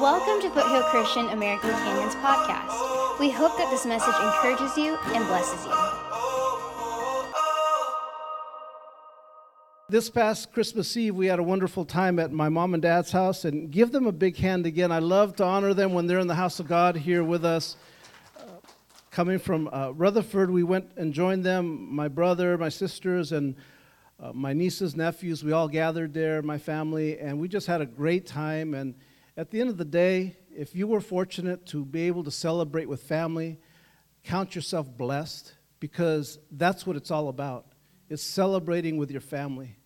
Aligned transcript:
Welcome 0.00 0.40
to 0.40 0.48
Foothill 0.54 0.82
Christian 0.84 1.28
American 1.28 1.68
Canyon's 1.68 2.14
podcast. 2.14 3.18
We 3.20 3.28
hope 3.28 3.58
that 3.58 3.70
this 3.70 3.84
message 3.84 4.14
encourages 4.14 4.74
you 4.74 4.96
and 5.14 5.26
blesses 5.26 5.66
you. 5.66 5.74
This 9.90 10.08
past 10.08 10.54
Christmas 10.54 10.96
Eve, 10.96 11.14
we 11.14 11.26
had 11.26 11.38
a 11.38 11.42
wonderful 11.42 11.84
time 11.84 12.18
at 12.18 12.32
my 12.32 12.48
mom 12.48 12.72
and 12.72 12.82
dad's 12.82 13.12
house, 13.12 13.44
and 13.44 13.70
give 13.70 13.92
them 13.92 14.06
a 14.06 14.12
big 14.12 14.38
hand 14.38 14.64
again. 14.64 14.90
I 14.90 15.00
love 15.00 15.36
to 15.36 15.44
honor 15.44 15.74
them 15.74 15.92
when 15.92 16.06
they're 16.06 16.18
in 16.18 16.28
the 16.28 16.34
house 16.34 16.60
of 16.60 16.66
God 16.66 16.96
here 16.96 17.22
with 17.22 17.44
us. 17.44 17.76
Uh, 18.38 18.44
coming 19.10 19.38
from 19.38 19.68
uh, 19.70 19.90
Rutherford, 19.90 20.50
we 20.50 20.62
went 20.62 20.92
and 20.96 21.12
joined 21.12 21.44
them, 21.44 21.94
my 21.94 22.08
brother, 22.08 22.56
my 22.56 22.70
sisters, 22.70 23.32
and 23.32 23.54
uh, 24.18 24.32
my 24.32 24.54
nieces, 24.54 24.96
nephews. 24.96 25.44
We 25.44 25.52
all 25.52 25.68
gathered 25.68 26.14
there, 26.14 26.40
my 26.40 26.56
family, 26.56 27.18
and 27.18 27.38
we 27.38 27.48
just 27.48 27.66
had 27.66 27.82
a 27.82 27.86
great 27.86 28.26
time. 28.26 28.72
And 28.72 28.94
at 29.36 29.50
the 29.50 29.60
end 29.60 29.70
of 29.70 29.76
the 29.76 29.84
day, 29.84 30.36
if 30.54 30.74
you 30.74 30.86
were 30.86 31.00
fortunate 31.00 31.66
to 31.66 31.84
be 31.84 32.02
able 32.02 32.24
to 32.24 32.30
celebrate 32.30 32.88
with 32.88 33.02
family, 33.02 33.58
count 34.24 34.54
yourself 34.54 34.86
blessed 34.96 35.54
because 35.78 36.38
that's 36.50 36.86
what 36.86 36.96
it's 36.96 37.10
all 37.10 37.28
about. 37.28 37.66
It's 38.08 38.22
celebrating 38.22 38.96
with 38.96 39.10
your 39.10 39.20
family. 39.20 39.76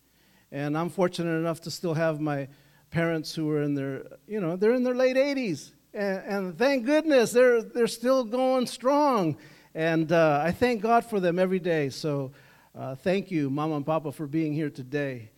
And 0.51 0.77
I'm 0.79 0.89
fortunate 0.89 1.37
enough 1.39 1.61
to 1.63 1.71
still 1.71 1.95
have 1.95 2.21
my 2.21 2.49
parents 2.91 3.35
who 3.35 3.51
are 3.51 3.63
in 3.63 3.75
their, 3.75 4.05
you 4.27 4.41
know, 4.41 4.57
they're 4.57 4.75
in 4.75 4.83
their 4.83 4.95
late 4.95 5.17
80s. 5.17 5.73
And, 5.93 6.23
and 6.25 6.59
thank 6.59 6.87
goodness 6.87 7.33
they're, 7.33 7.63
they're 7.63 7.87
still 7.87 8.25
going 8.25 8.67
strong. 8.67 9.37
And 9.75 10.11
uh, 10.11 10.43
I 10.45 10.53
thank 10.53 10.81
God 10.81 11.05
for 11.05 11.21
them 11.21 11.39
every 11.39 11.59
day. 11.59 11.91
So 11.91 12.33
uh, 12.75 12.95
thank 12.95 13.31
you, 13.31 13.51
Mama 13.51 13.77
and 13.77 13.87
Papa, 13.87 14.13
for 14.13 14.27
being 14.27 14.53
here 14.53 14.71
today. 14.71 15.31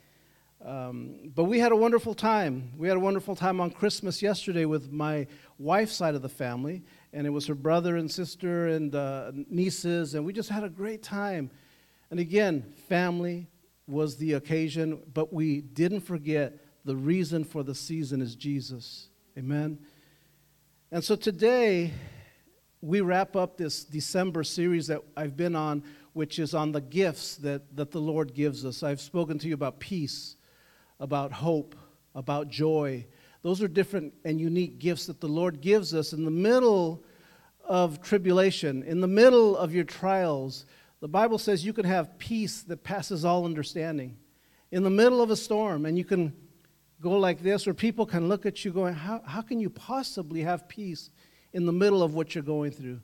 Um, 0.67 1.31
but 1.33 1.45
we 1.45 1.61
had 1.61 1.71
a 1.71 1.77
wonderful 1.77 2.13
time. 2.13 2.73
We 2.77 2.89
had 2.89 2.97
a 2.97 3.01
wonderful 3.01 3.37
time 3.37 3.61
on 3.61 3.71
Christmas 3.71 4.21
yesterday 4.21 4.65
with 4.65 4.91
my 4.91 5.29
wife's 5.59 5.93
side 5.93 6.17
of 6.17 6.23
the 6.23 6.29
family, 6.29 6.83
and 7.13 7.25
it 7.25 7.31
was 7.31 7.47
her 7.47 7.55
brother 7.55 7.97
and 7.97 8.11
sister 8.11 8.67
and 8.67 8.93
uh, 8.93 9.31
nieces, 9.49 10.17
and 10.17 10.25
we 10.25 10.33
just 10.33 10.49
had 10.49 10.65
a 10.65 10.69
great 10.69 11.05
time. 11.05 11.53
And 12.11 12.19
again, 12.19 12.65
family 12.89 13.47
was 13.87 14.17
the 14.17 14.33
occasion, 14.33 15.03
but 15.15 15.33
we 15.33 15.61
didn't 15.61 16.01
forget 16.01 16.55
the 16.85 16.97
reason 16.97 17.45
for 17.45 17.63
the 17.63 17.75
season 17.75 18.21
is 18.21 18.35
Jesus. 18.35 19.09
Amen. 19.39 19.79
And 20.91 21.05
so 21.05 21.15
today, 21.15 21.93
we 22.81 23.03
wrap 23.03 23.37
up 23.37 23.57
this 23.57 23.85
December 23.85 24.43
series 24.43 24.89
that 24.89 25.03
I've 25.17 25.37
been 25.37 25.55
on, 25.55 25.85
which 26.13 26.41
is 26.41 26.55
on 26.55 26.73
the 26.73 26.81
gifts 26.81 27.37
that, 27.37 27.77
that 27.77 27.93
the 27.93 28.01
Lord 28.01 28.35
gives 28.35 28.65
us. 28.65 28.83
I've 28.83 29.01
spoken 29.01 29.39
to 29.39 29.47
you 29.47 29.55
about 29.55 29.79
peace 29.79 30.35
about 31.01 31.33
hope, 31.33 31.75
about 32.15 32.49
joy. 32.49 33.07
Those 33.43 33.63
are 33.63 33.69
different 33.69 34.15
and 34.25 34.41
unique 34.41 34.79
gifts 34.79 35.07
that 35.07 35.21
the 35.21 35.29
Lord 35.29 35.61
gives 35.61 35.95
us 35.95 36.13
in 36.13 36.25
the 36.25 36.31
middle 36.31 37.05
of 37.65 38.01
tribulation, 38.01 38.83
in 38.83 39.01
the 39.01 39.07
middle 39.07 39.57
of 39.57 39.75
your 39.75 39.85
trials. 39.85 40.67
The 41.01 41.09
Bible 41.09 41.39
says 41.39 41.65
you 41.65 41.73
can 41.73 41.85
have 41.85 42.19
peace 42.19 42.63
that 42.63 42.85
passes 42.85 43.25
all 43.25 43.45
understanding. 43.45 44.17
In 44.71 44.83
the 44.83 44.91
middle 44.91 45.23
of 45.23 45.31
a 45.31 45.37
storm, 45.37 45.87
and 45.87 45.97
you 45.97 46.05
can 46.05 46.33
go 47.01 47.19
like 47.19 47.43
this, 47.43 47.67
or 47.67 47.75
people 47.75 48.07
can 48.07 48.29
look 48.29 48.47
at 48.47 48.65
you 48.65 48.73
going, 48.73 48.95
How, 48.95 49.23
how 49.25 49.43
can 49.43 49.61
you 49.61 49.71
possibly 49.71 50.41
have 50.41 50.69
peace 50.69 51.11
in 51.53 51.67
the 51.67 51.73
middle 51.73 52.03
of 52.03 52.15
what 52.15 52.35
you're 52.35 52.45
going 52.45 52.71
through? 52.71 53.01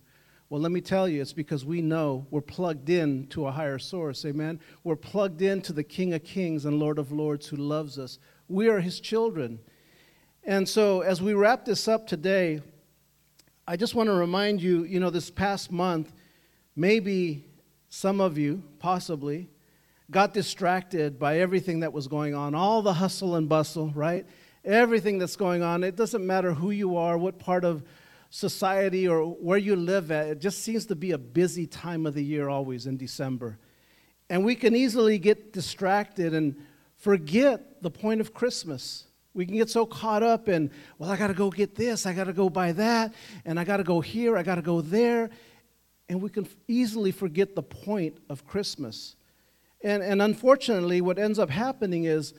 Well, 0.53 0.61
let 0.61 0.71
me 0.71 0.83
tell 0.83 1.09
you, 1.09 1.23
it's 1.23 1.33
because 1.33 1.65
we 1.65 1.81
know 1.81 2.27
we're 2.31 2.43
plugged 2.43 2.91
in 2.91 3.27
to 3.29 3.47
a 3.47 3.51
higher 3.51 3.79
source. 3.79 4.23
Amen. 4.27 4.61
We're 4.85 4.97
plugged 4.97 5.41
into 5.41 5.73
the 5.73 5.83
King 5.83 6.13
of 6.13 6.25
Kings 6.25 6.67
and 6.67 6.79
Lord 6.79 6.99
of 6.99 7.11
Lords 7.11 7.47
who 7.47 7.57
loves 7.57 7.99
us. 7.99 8.19
We 8.49 8.69
are 8.69 8.79
his 8.79 9.01
children. 9.01 9.61
And 10.45 10.69
so, 10.69 11.01
as 11.01 11.23
we 11.23 11.33
wrap 11.33 11.65
this 11.65 11.89
up 11.89 12.07
today, 12.07 12.61
I 13.67 13.77
just 13.77 13.95
want 13.95 14.09
to 14.09 14.13
remind 14.13 14.61
you 14.61 14.85
you 14.85 15.01
know, 15.01 15.09
this 15.09 15.31
past 15.31 15.73
month, 15.73 16.13
maybe 16.77 17.47
some 17.89 18.21
of 18.21 18.37
you, 18.37 18.63
possibly, 18.79 19.49
got 20.11 20.35
distracted 20.35 21.19
by 21.19 21.39
everything 21.39 21.81
that 21.81 21.95
was 21.95 22.09
going 22.09 22.35
on, 22.35 22.55
all 22.55 22.83
the 22.83 22.93
hustle 22.93 23.37
and 23.37 23.49
bustle, 23.49 23.91
right? 23.95 24.27
Everything 24.67 25.19
that's 25.19 25.37
going 25.37 25.63
on. 25.63 25.83
It 25.83 25.97
doesn't 25.97 26.27
matter 26.27 26.53
who 26.53 26.73
you 26.73 26.99
are, 26.99 27.17
what 27.17 27.39
part 27.39 27.65
of 27.65 27.83
society 28.33 29.07
or 29.07 29.25
where 29.27 29.59
you 29.59 29.77
live 29.77 30.11
at, 30.11 30.27
it 30.27 30.39
just 30.41 30.63
seems 30.63 30.87
to 30.87 30.97
be 30.97 31.13
a 31.13 31.19
busy 31.19 31.67
time 31.67 32.07
of 32.07 32.15
the 32.15 32.25
year 32.25 32.49
always 32.49 32.87
in 32.87 32.97
December. 32.97 33.59
And 34.31 34.43
we 34.43 34.55
can 34.55 34.75
easily 34.75 35.19
get 35.19 35.53
distracted 35.53 36.33
and 36.33 36.57
forget 36.97 37.83
the 37.83 37.91
point 37.91 38.23
of 38.23 38.33
Christmas. 38.33 39.05
We 39.35 39.45
can 39.45 39.57
get 39.57 39.69
so 39.69 39.85
caught 39.85 40.23
up 40.23 40.49
in, 40.49 40.71
well, 40.99 41.11
I 41.11 41.17
got 41.19 41.27
to 41.27 41.35
go 41.35 41.51
get 41.51 41.75
this, 41.75 42.07
I 42.07 42.15
got 42.15 42.25
to 42.25 42.33
go 42.33 42.49
buy 42.49 42.73
that, 42.73 43.13
and 43.45 43.61
I 43.61 43.65
got 43.65 43.77
to 43.77 43.85
go 43.85 44.01
here, 44.01 44.39
I 44.39 44.43
got 44.43 44.55
to 44.55 44.63
go 44.63 44.81
there. 44.81 45.29
And 46.09 46.23
we 46.23 46.31
can 46.31 46.49
easily 46.67 47.13
forget 47.13 47.55
the 47.55 47.63
point 47.63 48.17
of 48.31 48.47
Christmas. 48.47 49.15
And, 49.85 50.03
and 50.03 50.23
unfortunately, 50.23 51.03
what 51.03 51.19
ends 51.19 51.39
up 51.39 51.51
happening 51.51 52.05
is 52.05 52.33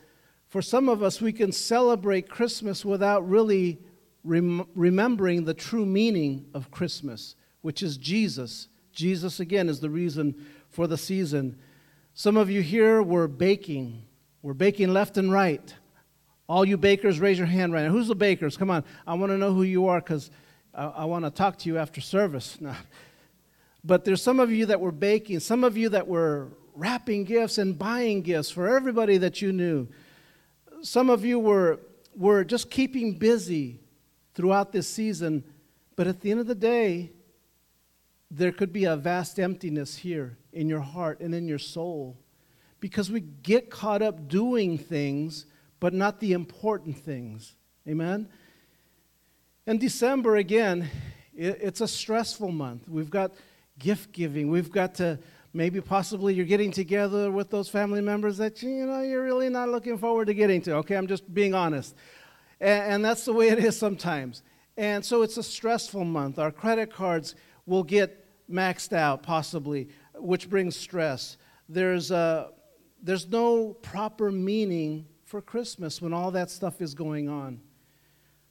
for 0.48 0.64
some 0.64 0.90
of 0.90 1.04
us, 1.04 1.22
we 1.22 1.34
can 1.34 1.52
celebrate 1.52 2.30
Christmas 2.30 2.84
without 2.84 3.30
really 3.30 3.78
rem- 4.24 4.68
remembering 4.76 5.46
the 5.46 5.54
true 5.54 5.86
meaning 5.86 6.46
of 6.54 6.72
Christmas, 6.72 7.36
which 7.62 7.84
is 7.84 7.98
Jesus. 7.98 8.68
Jesus, 8.92 9.40
again, 9.40 9.70
is 9.70 9.80
the 9.80 9.90
reason 9.90 10.46
for 10.70 10.88
the 10.88 10.98
season. 10.98 11.58
Some 12.14 12.38
of 12.38 12.50
you 12.50 12.62
here 12.62 13.02
were 13.02 13.28
baking. 13.28 14.04
We're 14.42 14.54
baking 14.54 14.94
left 14.94 15.18
and 15.18 15.32
right. 15.32 15.74
All 16.48 16.66
you 16.66 16.78
bakers, 16.78 17.20
raise 17.20 17.38
your 17.38 17.48
hand 17.48 17.74
right 17.74 17.84
now. 17.84 17.92
Who's 17.92 18.08
the 18.08 18.16
bakers? 18.16 18.58
Come 18.58 18.70
on. 18.70 18.84
I 19.08 19.14
want 19.14 19.32
to 19.32 19.38
know 19.38 19.54
who 19.54 19.64
you 19.64 19.88
are 19.88 20.00
because 20.00 20.30
I, 20.74 20.86
I 20.86 21.06
want 21.06 21.26
to 21.26 21.32
talk 21.32 21.58
to 21.60 21.70
you 21.70 21.78
after 21.78 22.02
service. 22.02 22.58
No. 22.62 22.74
But 23.86 24.06
there's 24.06 24.22
some 24.22 24.40
of 24.40 24.50
you 24.50 24.68
that 24.68 24.80
were 24.80 24.94
baking, 24.94 25.42
some 25.42 25.66
of 25.66 25.76
you 25.76 25.90
that 25.90 26.08
were 26.08 26.48
wrapping 26.74 27.26
gifts 27.26 27.58
and 27.58 27.78
buying 27.78 28.22
gifts 28.22 28.50
for 28.50 28.74
everybody 28.74 29.18
that 29.18 29.42
you 29.42 29.52
knew. 29.52 29.90
Some 30.84 31.10
of 31.10 31.26
you 31.26 31.38
were, 31.38 31.82
were 32.16 32.46
just 32.46 32.72
keeping 32.72 33.18
busy 33.18 33.83
throughout 34.34 34.72
this 34.72 34.88
season. 34.88 35.44
But 35.96 36.08
at 36.08 36.22
the 36.22 36.32
end 36.32 36.40
of 36.40 36.48
the 36.48 36.56
day, 36.56 37.12
there 38.32 38.52
could 38.52 38.74
be 38.74 38.86
a 38.86 38.96
vast 38.96 39.40
emptiness 39.40 39.98
here 39.98 40.38
in 40.52 40.68
your 40.68 40.80
heart 40.80 41.20
and 41.20 41.36
in 41.36 41.48
your 41.48 41.60
soul 41.60 42.18
because 42.80 43.12
we 43.12 43.22
get 43.22 43.70
caught 43.70 44.02
up 44.02 44.28
doing 44.28 44.78
things, 44.78 45.46
but 45.80 45.94
not 45.94 46.20
the 46.20 46.34
important 46.34 46.98
things. 46.98 47.56
Amen? 47.88 48.28
And 49.66 49.80
December, 49.80 50.36
again, 50.36 50.90
it's 51.36 51.82
a 51.82 51.88
stressful 51.88 52.52
month. 52.52 52.90
We've 52.90 53.10
got 53.10 53.34
gift 53.80 54.12
giving. 54.12 54.50
We've 54.50 54.72
got 54.72 54.96
to 54.96 55.20
maybe 55.54 55.80
possibly 55.80 56.34
you're 56.34 56.46
getting 56.46 56.72
together 56.72 57.32
with 57.32 57.50
those 57.50 57.70
family 57.70 58.02
members 58.02 58.38
that 58.38 58.62
you 58.62 58.86
know 58.86 59.02
you're 59.02 59.24
really 59.24 59.50
not 59.50 59.70
looking 59.70 59.98
forward 59.98 60.26
to 60.26 60.34
getting 60.34 60.62
to. 60.64 60.76
Okay, 60.78 60.96
I'm 60.96 61.08
just 61.08 61.32
being 61.34 61.54
honest. 61.54 61.96
And, 62.64 62.94
and 62.94 63.06
that's 63.06 63.26
the 63.26 63.34
way 63.34 63.50
it 63.50 63.60
is 63.60 63.78
sometimes. 63.78 64.42
And 64.78 65.06
so 65.06 65.22
it's 65.22 65.38
a 65.38 65.44
stressful 65.44 66.06
month. 66.06 66.40
Our 66.40 66.52
credit 66.52 66.92
cards 66.92 67.36
will 67.66 67.84
get 67.84 68.26
maxed 68.50 68.94
out, 68.94 69.22
possibly, 69.22 69.90
which 70.16 70.50
brings 70.50 70.76
stress. 70.76 71.38
There's, 71.68 72.10
a, 72.10 72.52
there's 73.02 73.28
no 73.28 73.74
proper 73.74 74.32
meaning 74.32 75.06
for 75.26 75.42
Christmas 75.42 76.02
when 76.02 76.14
all 76.14 76.32
that 76.32 76.50
stuff 76.50 76.82
is 76.82 76.94
going 76.94 77.28
on. 77.28 77.60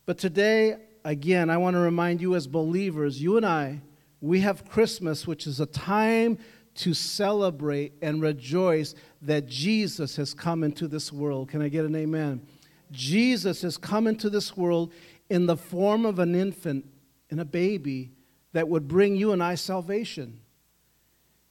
But 0.04 0.18
today, 0.18 0.76
again, 1.04 1.48
I 1.48 1.56
want 1.56 1.74
to 1.74 1.80
remind 1.80 2.20
you 2.20 2.34
as 2.34 2.46
believers, 2.46 3.20
you 3.20 3.36
and 3.38 3.46
I, 3.46 3.80
we 4.20 4.40
have 4.40 4.68
Christmas, 4.68 5.26
which 5.26 5.46
is 5.46 5.58
a 5.58 5.66
time 5.66 6.38
to 6.74 6.94
celebrate 6.94 7.94
and 8.02 8.20
rejoice 8.20 8.94
that 9.22 9.46
Jesus 9.46 10.16
has 10.16 10.34
come 10.34 10.64
into 10.64 10.86
this 10.86 11.12
world. 11.12 11.48
Can 11.48 11.62
I 11.62 11.68
get 11.68 11.84
an 11.84 11.96
amen? 11.96 12.46
Jesus 12.92 13.62
has 13.62 13.76
come 13.76 14.06
into 14.06 14.30
this 14.30 14.56
world 14.56 14.92
in 15.28 15.46
the 15.46 15.56
form 15.56 16.04
of 16.06 16.18
an 16.18 16.34
infant 16.34 16.86
and 17.30 17.40
a 17.40 17.44
baby 17.44 18.12
that 18.52 18.68
would 18.68 18.86
bring 18.86 19.16
you 19.16 19.32
and 19.32 19.42
I 19.42 19.54
salvation. 19.54 20.40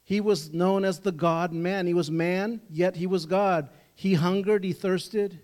He 0.04 0.22
was 0.22 0.54
known 0.54 0.86
as 0.86 1.00
the 1.00 1.12
God 1.12 1.52
man. 1.52 1.88
He 1.88 1.94
was 1.94 2.12
man, 2.12 2.62
yet 2.70 2.96
he 2.96 3.08
was 3.08 3.26
God. 3.26 3.70
He 3.96 4.14
hungered, 4.14 4.64
he 4.64 4.74
thirsted, 4.74 5.40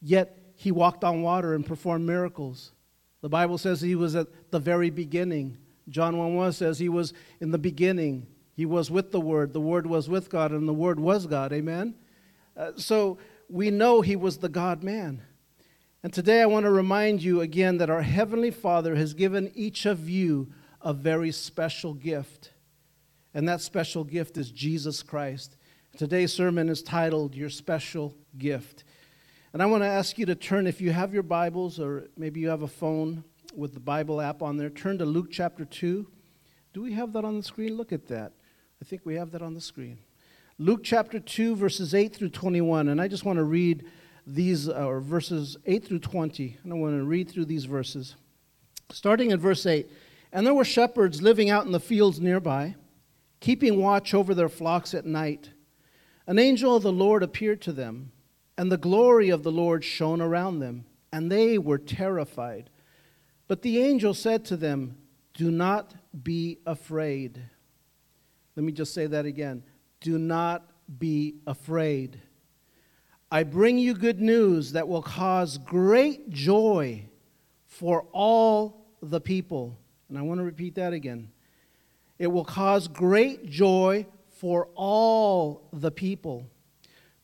yet 0.00 0.38
he 0.54 0.72
walked 0.72 1.04
on 1.04 1.22
water 1.22 1.54
and 1.54 1.64
performed 1.64 2.06
miracles. 2.06 2.72
The 3.20 3.28
Bible 3.28 3.58
says 3.58 3.80
he 3.80 3.94
was 3.94 4.16
at 4.16 4.50
the 4.50 4.58
very 4.58 4.90
beginning. 4.90 5.56
John 5.88 6.16
1 6.18 6.34
1 6.34 6.52
says 6.52 6.78
he 6.78 6.88
was 6.88 7.12
in 7.40 7.50
the 7.50 7.58
beginning. 7.58 8.26
He 8.54 8.66
was 8.66 8.90
with 8.90 9.12
the 9.12 9.20
Word. 9.20 9.52
The 9.52 9.60
Word 9.60 9.86
was 9.86 10.08
with 10.08 10.30
God, 10.30 10.52
and 10.52 10.68
the 10.68 10.74
Word 10.74 10.98
was 10.98 11.26
God. 11.26 11.52
Amen? 11.52 11.94
Uh, 12.56 12.72
so 12.76 13.18
we 13.48 13.70
know 13.70 14.00
he 14.00 14.16
was 14.16 14.38
the 14.38 14.48
God 14.48 14.82
man. 14.82 15.22
And 16.02 16.12
today 16.12 16.42
I 16.42 16.46
want 16.46 16.64
to 16.64 16.70
remind 16.70 17.22
you 17.22 17.40
again 17.40 17.78
that 17.78 17.90
our 17.90 18.02
Heavenly 18.02 18.50
Father 18.50 18.94
has 18.94 19.14
given 19.14 19.50
each 19.54 19.86
of 19.86 20.08
you 20.08 20.52
a 20.80 20.92
very 20.92 21.32
special 21.32 21.94
gift. 21.94 22.52
And 23.34 23.48
that 23.48 23.60
special 23.60 24.04
gift 24.04 24.36
is 24.36 24.50
Jesus 24.50 25.02
Christ. 25.02 25.56
Today's 25.96 26.32
sermon 26.32 26.68
is 26.68 26.82
titled 26.82 27.34
Your 27.34 27.50
Special 27.50 28.14
Gift. 28.36 28.84
And 29.52 29.62
I 29.62 29.66
want 29.66 29.82
to 29.82 29.88
ask 29.88 30.18
you 30.18 30.26
to 30.26 30.34
turn, 30.34 30.66
if 30.66 30.80
you 30.80 30.92
have 30.92 31.12
your 31.12 31.22
Bibles 31.22 31.80
or 31.80 32.08
maybe 32.16 32.40
you 32.40 32.48
have 32.48 32.62
a 32.62 32.68
phone 32.68 33.24
with 33.56 33.74
the 33.74 33.80
Bible 33.80 34.20
app 34.20 34.42
on 34.42 34.56
there, 34.56 34.70
turn 34.70 34.98
to 34.98 35.04
Luke 35.04 35.28
chapter 35.30 35.64
2. 35.64 36.06
Do 36.74 36.82
we 36.82 36.92
have 36.92 37.12
that 37.14 37.24
on 37.24 37.38
the 37.38 37.42
screen? 37.42 37.76
Look 37.76 37.92
at 37.92 38.06
that. 38.08 38.32
I 38.80 38.84
think 38.84 39.04
we 39.04 39.16
have 39.16 39.32
that 39.32 39.42
on 39.42 39.54
the 39.54 39.60
screen. 39.60 39.98
Luke 40.60 40.80
chapter 40.82 41.20
2, 41.20 41.54
verses 41.54 41.94
8 41.94 42.16
through 42.16 42.30
21. 42.30 42.88
And 42.88 43.00
I 43.00 43.06
just 43.06 43.24
want 43.24 43.36
to 43.36 43.44
read 43.44 43.84
these, 44.26 44.68
uh, 44.68 44.86
or 44.86 45.00
verses 45.00 45.56
8 45.66 45.84
through 45.84 46.00
20. 46.00 46.56
And 46.64 46.72
I 46.72 46.76
want 46.76 46.96
to 46.96 47.04
read 47.04 47.30
through 47.30 47.44
these 47.44 47.64
verses. 47.64 48.16
Starting 48.90 49.30
at 49.30 49.38
verse 49.38 49.64
8 49.66 49.88
And 50.32 50.44
there 50.44 50.54
were 50.54 50.64
shepherds 50.64 51.22
living 51.22 51.48
out 51.48 51.64
in 51.64 51.70
the 51.70 51.78
fields 51.78 52.20
nearby, 52.20 52.74
keeping 53.38 53.80
watch 53.80 54.12
over 54.14 54.34
their 54.34 54.48
flocks 54.48 54.94
at 54.94 55.06
night. 55.06 55.50
An 56.26 56.40
angel 56.40 56.74
of 56.74 56.82
the 56.82 56.92
Lord 56.92 57.22
appeared 57.22 57.62
to 57.62 57.72
them, 57.72 58.10
and 58.56 58.70
the 58.70 58.76
glory 58.76 59.28
of 59.30 59.44
the 59.44 59.52
Lord 59.52 59.84
shone 59.84 60.20
around 60.20 60.58
them, 60.58 60.86
and 61.12 61.30
they 61.30 61.56
were 61.56 61.78
terrified. 61.78 62.68
But 63.46 63.62
the 63.62 63.78
angel 63.78 64.12
said 64.12 64.44
to 64.46 64.56
them, 64.56 64.98
Do 65.34 65.52
not 65.52 65.94
be 66.20 66.58
afraid. 66.66 67.40
Let 68.56 68.64
me 68.64 68.72
just 68.72 68.92
say 68.92 69.06
that 69.06 69.24
again. 69.24 69.62
Do 70.00 70.18
not 70.18 70.68
be 70.98 71.36
afraid. 71.46 72.20
I 73.30 73.42
bring 73.42 73.78
you 73.78 73.94
good 73.94 74.20
news 74.20 74.72
that 74.72 74.88
will 74.88 75.02
cause 75.02 75.58
great 75.58 76.30
joy 76.30 77.04
for 77.66 78.06
all 78.12 78.86
the 79.02 79.20
people. 79.20 79.76
And 80.08 80.16
I 80.16 80.22
want 80.22 80.38
to 80.38 80.44
repeat 80.44 80.76
that 80.76 80.92
again. 80.92 81.30
It 82.18 82.28
will 82.28 82.44
cause 82.44 82.88
great 82.88 83.46
joy 83.50 84.06
for 84.30 84.68
all 84.74 85.68
the 85.72 85.90
people. 85.90 86.46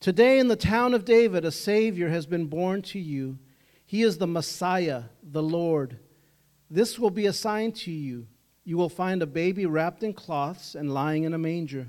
Today 0.00 0.38
in 0.38 0.48
the 0.48 0.56
town 0.56 0.92
of 0.92 1.04
David, 1.04 1.44
a 1.44 1.50
Savior 1.50 2.10
has 2.10 2.26
been 2.26 2.46
born 2.46 2.82
to 2.82 2.98
you. 2.98 3.38
He 3.86 4.02
is 4.02 4.18
the 4.18 4.26
Messiah, 4.26 5.04
the 5.22 5.42
Lord. 5.42 5.98
This 6.70 6.98
will 6.98 7.10
be 7.10 7.26
a 7.26 7.32
sign 7.32 7.72
to 7.72 7.90
you. 7.90 8.26
You 8.64 8.76
will 8.76 8.88
find 8.88 9.22
a 9.22 9.26
baby 9.26 9.64
wrapped 9.64 10.02
in 10.02 10.12
cloths 10.12 10.74
and 10.74 10.92
lying 10.92 11.24
in 11.24 11.32
a 11.32 11.38
manger. 11.38 11.88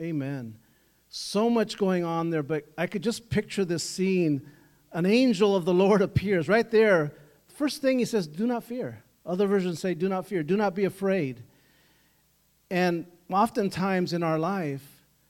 Amen. 0.00 0.56
So 1.08 1.48
much 1.48 1.78
going 1.78 2.04
on 2.04 2.30
there, 2.30 2.42
but 2.42 2.64
I 2.76 2.86
could 2.86 3.02
just 3.02 3.30
picture 3.30 3.64
this 3.64 3.82
scene. 3.82 4.46
An 4.92 5.06
angel 5.06 5.56
of 5.56 5.64
the 5.64 5.74
Lord 5.74 6.02
appears 6.02 6.48
right 6.48 6.70
there. 6.70 7.12
First 7.48 7.80
thing 7.80 7.98
he 7.98 8.04
says, 8.04 8.26
Do 8.26 8.46
not 8.46 8.64
fear. 8.64 9.02
Other 9.24 9.46
versions 9.46 9.80
say, 9.80 9.94
Do 9.94 10.08
not 10.08 10.26
fear, 10.26 10.42
do 10.42 10.56
not 10.56 10.74
be 10.74 10.84
afraid. 10.84 11.42
And 12.70 13.06
oftentimes 13.30 14.12
in 14.12 14.22
our 14.22 14.38
life, 14.38 14.82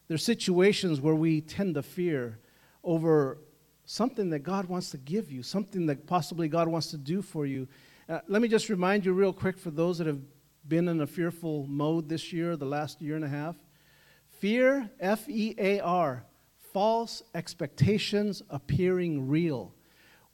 there's 0.08 0.24
situations 0.24 1.00
where 1.00 1.14
we 1.14 1.40
tend 1.40 1.74
to 1.74 1.82
fear 1.82 2.38
over 2.82 3.38
something 3.84 4.30
that 4.30 4.40
God 4.40 4.66
wants 4.66 4.90
to 4.90 4.98
give 4.98 5.30
you, 5.30 5.42
something 5.42 5.86
that 5.86 6.06
possibly 6.06 6.48
God 6.48 6.68
wants 6.68 6.88
to 6.88 6.96
do 6.96 7.22
for 7.22 7.46
you. 7.46 7.68
Uh, 8.08 8.20
let 8.28 8.40
me 8.40 8.48
just 8.48 8.68
remind 8.68 9.04
you, 9.04 9.12
real 9.12 9.32
quick, 9.32 9.58
for 9.58 9.70
those 9.70 9.98
that 9.98 10.06
have 10.06 10.20
been 10.66 10.88
in 10.88 11.00
a 11.00 11.06
fearful 11.06 11.66
mode 11.66 12.08
this 12.08 12.32
year, 12.32 12.56
the 12.56 12.64
last 12.64 13.00
year 13.00 13.16
and 13.16 13.24
a 13.24 13.28
half. 13.28 13.56
Fear, 14.38 14.90
F 15.00 15.28
E 15.28 15.54
A 15.58 15.80
R, 15.80 16.24
false 16.72 17.22
expectations 17.34 18.42
appearing 18.50 19.28
real. 19.28 19.74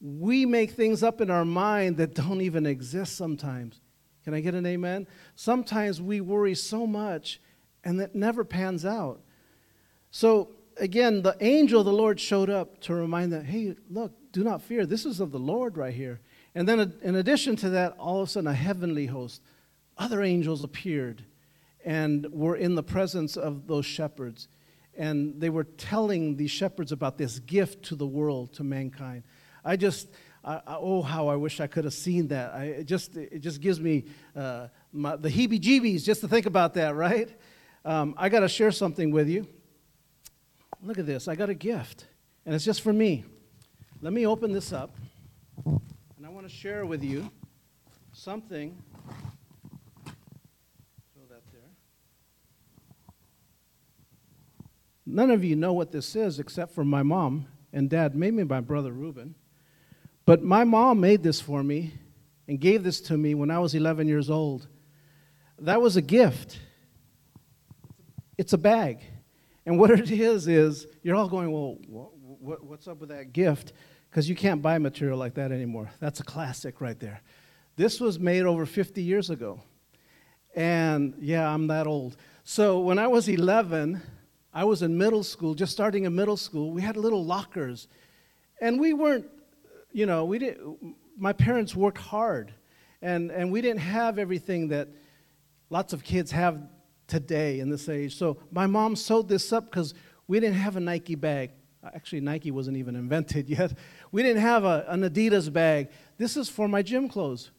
We 0.01 0.45
make 0.45 0.73
things 0.73 1.03
up 1.03 1.21
in 1.21 1.31
our 1.31 1.45
mind 1.45 1.99
that 1.99 2.15
don't 2.15 2.41
even 2.41 2.67
exist 2.67 3.17
sometimes. 3.17 3.81
Can 4.25 4.35
I 4.35 4.41
get 4.41 4.55
an 4.55 4.67
amen? 4.67 5.07
Sometimes 5.37 6.01
we 6.01 6.21
worry 6.21 6.55
so 6.55 6.87
much 6.87 7.41
and 7.85 8.01
that 8.01 8.15
never 8.15 8.45
pans 8.45 8.85
out. 8.85 9.21
So, 10.11 10.51
again, 10.77 11.23
the 11.23 11.37
angel 11.41 11.81
of 11.81 11.87
the 11.87 11.93
Lord 11.93 12.21
showed 12.21 12.51
up 12.51 12.81
to 12.83 12.95
remind 12.95 13.33
them 13.33 13.45
hey, 13.45 13.77
look, 13.89 14.13
do 14.33 14.43
not 14.43 14.63
fear. 14.63 14.87
This 14.87 15.07
is 15.07 15.21
of 15.21 15.31
the 15.31 15.39
Lord 15.39 15.77
right 15.77 15.95
here. 15.95 16.21
And 16.55 16.69
then, 16.69 16.93
in 17.03 17.17
addition 17.17 17.57
to 17.57 17.71
that, 17.71 17.97
all 17.99 18.23
of 18.23 18.29
a 18.29 18.31
sudden, 18.31 18.49
a 18.49 18.55
heavenly 18.55 19.07
host, 19.07 19.43
other 19.97 20.23
angels 20.23 20.65
appeared 20.65 21.25
and 21.85 22.27
were 22.33 22.57
in 22.57 22.75
the 22.75 22.83
presence 22.83 23.37
of 23.37 23.67
those 23.67 23.87
shepherds. 23.87 24.49
And 24.97 25.41
they 25.41 25.51
were 25.51 25.65
telling 25.65 26.37
these 26.37 26.51
shepherds 26.51 26.93
about 26.93 27.19
this 27.19 27.39
gift 27.39 27.85
to 27.87 27.95
the 27.95 28.07
world, 28.07 28.53
to 28.55 28.65
mankind. 28.65 29.23
I 29.65 29.77
just, 29.77 30.09
I, 30.45 30.57
I, 30.57 30.77
oh, 30.79 31.03
how 31.03 31.29
I 31.29 31.37
wish 31.37 31.61
I 31.61 31.67
could 31.67 31.85
have 31.85 31.95
seen 31.95 32.29
that. 32.29 32.53
I, 32.53 32.65
it, 32.65 32.85
just, 32.85 33.17
it 33.17 33.39
just 33.41 33.61
gives 33.61 33.81
me 33.81 34.05
uh, 34.37 34.69
my, 34.93 35.17
the 35.17 35.31
heebie 35.31 35.61
jeebies 35.61 36.05
just 36.05 36.21
to 36.21 36.29
think 36.29 36.47
about 36.47 36.75
that, 36.75 36.95
right? 36.95 37.31
Um, 37.85 38.15
I 38.17 38.29
got 38.29 38.41
to 38.41 38.49
share 38.49 38.71
something 38.71 39.11
with 39.11 39.29
you. 39.29 39.47
Look 40.83 40.99
at 40.99 41.07
this. 41.07 41.29
I 41.29 41.37
got 41.37 41.49
a 41.49 41.55
gift, 41.55 42.07
and 42.45 42.55
it's 42.55 42.65
just 42.65 42.83
for 42.83 42.93
me. 42.93 43.25
Let 44.01 44.13
me 44.13 44.27
open 44.27 44.53
this 44.53 44.73
up, 44.73 44.97
and 45.65 46.27
I 46.27 46.29
want 46.29 46.45
to 46.45 46.53
share 46.53 46.85
with 46.85 47.05
you 47.05 47.31
something 48.13 48.77
None 55.05 55.31
of 55.31 55.45
you 55.45 55.57
know 55.57 55.73
what 55.73 55.93
this 55.93 56.15
is 56.15 56.39
except 56.39 56.75
for 56.75 56.85
my 56.85 57.03
mom 57.03 57.47
and 57.73 57.89
dad, 57.91 58.15
made 58.15 58.35
maybe 58.35 58.49
my 58.49 58.61
brother 58.61 58.93
Reuben. 58.93 59.35
But 60.25 60.43
my 60.43 60.65
mom 60.65 61.01
made 61.01 61.23
this 61.23 61.41
for 61.41 61.63
me 61.63 61.95
and 62.47 62.61
gave 62.61 62.85
this 62.85 63.01
to 63.03 63.17
me 63.17 63.35
when 63.35 63.51
I 63.51 63.59
was 63.59 63.75
11 63.75 64.07
years 64.07 64.31
old. 64.31 64.69
That 65.59 65.81
was 65.81 65.97
a 65.97 66.03
gift. 66.03 66.59
It's 68.39 68.53
a 68.53 68.59
bag. 68.59 69.01
And 69.67 69.79
what 69.79 69.91
it 69.91 70.11
is, 70.11 70.49
is 70.49 70.87
you're 71.03 71.17
all 71.17 71.29
going, 71.29 71.51
well, 71.51 71.79
what, 71.89 72.65
what's 72.65 72.89
up 72.89 73.01
with 73.01 73.11
that 73.11 73.33
gift? 73.33 73.73
Because 74.11 74.29
you 74.29 74.35
can't 74.35 74.61
buy 74.61 74.79
material 74.79 75.19
like 75.19 75.35
that 75.35 75.53
anymore. 75.53 75.91
That's 76.01 76.21
a 76.21 76.25
classic 76.25 76.81
right 76.81 76.99
there. 76.99 77.23
This 77.77 78.01
was 78.01 78.19
made 78.19 78.43
over 78.43 78.67
50 78.67 79.03
years 79.03 79.31
ago. 79.31 79.63
And 80.55 81.15
yeah, 81.19 81.49
I'm 81.49 81.69
that 81.69 81.87
old. 81.87 82.17
So 82.45 82.81
when 82.81 82.99
I 82.99 83.07
was 83.07 83.29
11, 83.29 84.03
I 84.53 84.65
was 84.65 84.83
in 84.83 84.99
middle 84.99 85.23
school, 85.23 85.55
just 85.55 85.73
starting 85.73 86.05
in 86.05 86.15
middle 86.15 86.37
school. 86.37 86.73
We 86.73 86.83
had 86.83 86.97
little 86.97 87.25
lockers. 87.25 87.89
And 88.61 88.79
we 88.79 88.93
weren't, 88.93 89.27
you 89.93 90.07
know, 90.07 90.25
we 90.25 90.39
didn't, 90.39 90.97
my 91.17 91.33
parents 91.33 91.75
worked 91.75 91.99
hard. 91.99 92.53
And, 93.01 93.31
and 93.31 93.51
we 93.51 93.61
didn't 93.61 93.81
have 93.81 94.19
everything 94.19 94.69
that 94.69 94.89
lots 95.71 95.93
of 95.93 96.05
kids 96.05 96.31
have 96.33 96.61
today 97.07 97.61
in 97.61 97.71
this 97.71 97.89
age. 97.89 98.17
So 98.17 98.39
my 98.51 98.67
mom 98.67 98.95
sewed 98.95 99.29
this 99.29 99.53
up 99.53 99.71
because 99.71 99.95
we 100.29 100.39
didn't 100.39 100.57
have 100.57 100.77
a 100.77 100.81
Nike 100.81 101.15
bag. 101.15 101.51
Actually, 101.83 102.21
Nike 102.21 102.51
wasn't 102.51 102.77
even 102.77 102.95
invented 102.95 103.49
yet. 103.59 103.73
We 104.13 104.23
didn't 104.23 104.43
have 104.43 104.65
a, 104.65 104.85
an 104.89 105.03
Adidas 105.03 105.53
bag. 105.53 105.89
This 106.19 106.37
is 106.37 106.49
for 106.49 106.69
my 106.69 106.83
gym 106.83 107.09
clothes. 107.09 107.51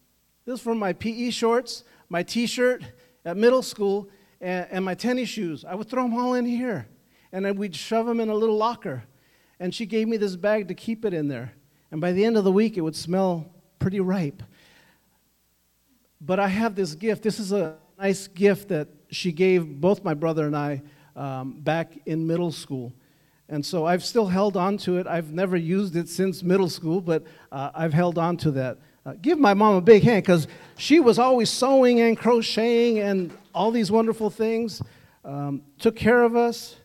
This 0.46 0.56
is 0.56 0.62
for 0.62 0.76
my 0.76 0.94
PE 0.94 1.32
shorts, 1.32 1.84
my 2.10 2.24
t 2.24 2.46
shirt 2.46 2.84
at 3.26 3.38
middle 3.38 3.62
school, 3.62 4.10
and, 4.44 4.68
and 4.70 4.86
my 4.86 4.94
tennis 4.94 5.30
shoes. 5.30 5.66
I 5.66 5.74
would 5.74 5.90
throw 5.90 6.04
them 6.04 6.16
all 6.16 6.34
in 6.34 6.46
here, 6.46 6.88
and 7.32 7.46
then 7.46 7.56
we'd 7.56 7.76
shove 7.76 8.06
them 8.06 8.20
in 8.20 8.30
a 8.30 8.36
little 8.36 8.58
locker. 8.58 9.04
And 9.60 9.74
she 9.74 9.86
gave 9.86 10.08
me 10.08 10.18
this 10.18 10.36
bag 10.36 10.68
to 10.68 10.76
keep 10.76 11.06
it 11.06 11.14
in 11.14 11.30
there. 11.30 11.54
And 11.92 12.02
by 12.02 12.12
the 12.12 12.26
end 12.26 12.38
of 12.38 12.44
the 12.44 12.52
week, 12.52 12.78
it 12.78 12.82
would 12.82 12.96
smell 12.96 13.50
pretty 13.80 14.00
ripe. 14.00 14.44
But 16.20 16.40
I 16.40 16.48
have 16.48 16.76
this 16.76 16.96
gift. 16.96 17.24
This 17.24 17.40
is 17.40 17.52
a 17.52 17.78
nice 17.98 18.28
gift 18.28 18.70
that 18.70 18.90
she 19.10 19.32
gave 19.32 19.80
both 19.80 20.04
my 20.04 20.14
brother 20.14 20.46
and 20.46 20.56
I 20.56 20.82
um, 21.16 21.62
back 21.62 22.00
in 22.06 22.26
middle 22.28 22.52
school. 22.52 22.94
And 23.48 23.66
so 23.66 23.86
I've 23.86 24.04
still 24.04 24.28
held 24.28 24.58
on 24.58 24.78
to 24.80 24.98
it. 24.98 25.06
I've 25.06 25.32
never 25.32 25.56
used 25.56 25.96
it 25.96 26.10
since 26.10 26.42
middle 26.42 26.70
school, 26.70 27.02
but 27.02 27.24
uh, 27.52 27.72
I've 27.76 27.94
held 27.94 28.18
on 28.18 28.38
to 28.38 28.52
that. 28.52 28.80
Uh, 29.06 29.14
give 29.22 29.38
my 29.38 29.54
mom 29.54 29.76
a 29.76 29.82
big 29.82 30.04
hand 30.04 30.24
because 30.24 30.48
she 30.78 31.00
was 31.00 31.20
always 31.20 31.50
sewing 31.50 32.00
and 32.00 32.18
crocheting 32.18 33.00
and 33.00 33.36
all 33.54 33.70
these 33.70 33.92
wonderful 33.92 34.30
things, 34.30 34.82
um, 35.26 35.62
took 35.78 35.96
care 35.96 36.24
of 36.24 36.36
us. 36.36 36.78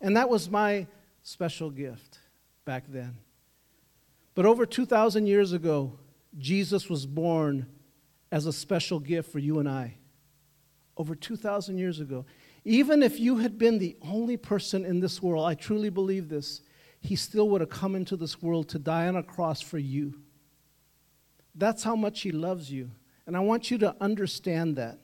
And 0.00 0.16
that 0.16 0.28
was 0.28 0.48
my 0.48 0.86
special 1.22 1.70
gift 1.70 2.18
back 2.64 2.84
then. 2.88 3.16
But 4.34 4.46
over 4.46 4.64
2,000 4.64 5.26
years 5.26 5.52
ago, 5.52 5.98
Jesus 6.38 6.88
was 6.88 7.06
born 7.06 7.66
as 8.30 8.46
a 8.46 8.52
special 8.52 9.00
gift 9.00 9.30
for 9.30 9.38
you 9.38 9.58
and 9.58 9.68
I. 9.68 9.96
Over 10.96 11.14
2,000 11.14 11.78
years 11.78 12.00
ago. 12.00 12.24
Even 12.64 13.02
if 13.02 13.18
you 13.18 13.38
had 13.38 13.58
been 13.58 13.78
the 13.78 13.96
only 14.02 14.36
person 14.36 14.84
in 14.84 15.00
this 15.00 15.22
world, 15.22 15.46
I 15.46 15.54
truly 15.54 15.90
believe 15.90 16.28
this, 16.28 16.60
he 17.00 17.16
still 17.16 17.48
would 17.48 17.60
have 17.60 17.70
come 17.70 17.96
into 17.96 18.16
this 18.16 18.42
world 18.42 18.68
to 18.68 18.78
die 18.78 19.08
on 19.08 19.16
a 19.16 19.22
cross 19.22 19.60
for 19.60 19.78
you. 19.78 20.20
That's 21.54 21.82
how 21.82 21.96
much 21.96 22.20
he 22.20 22.32
loves 22.32 22.70
you. 22.70 22.90
And 23.26 23.36
I 23.36 23.40
want 23.40 23.70
you 23.70 23.78
to 23.78 23.94
understand 24.00 24.76
that. 24.76 24.98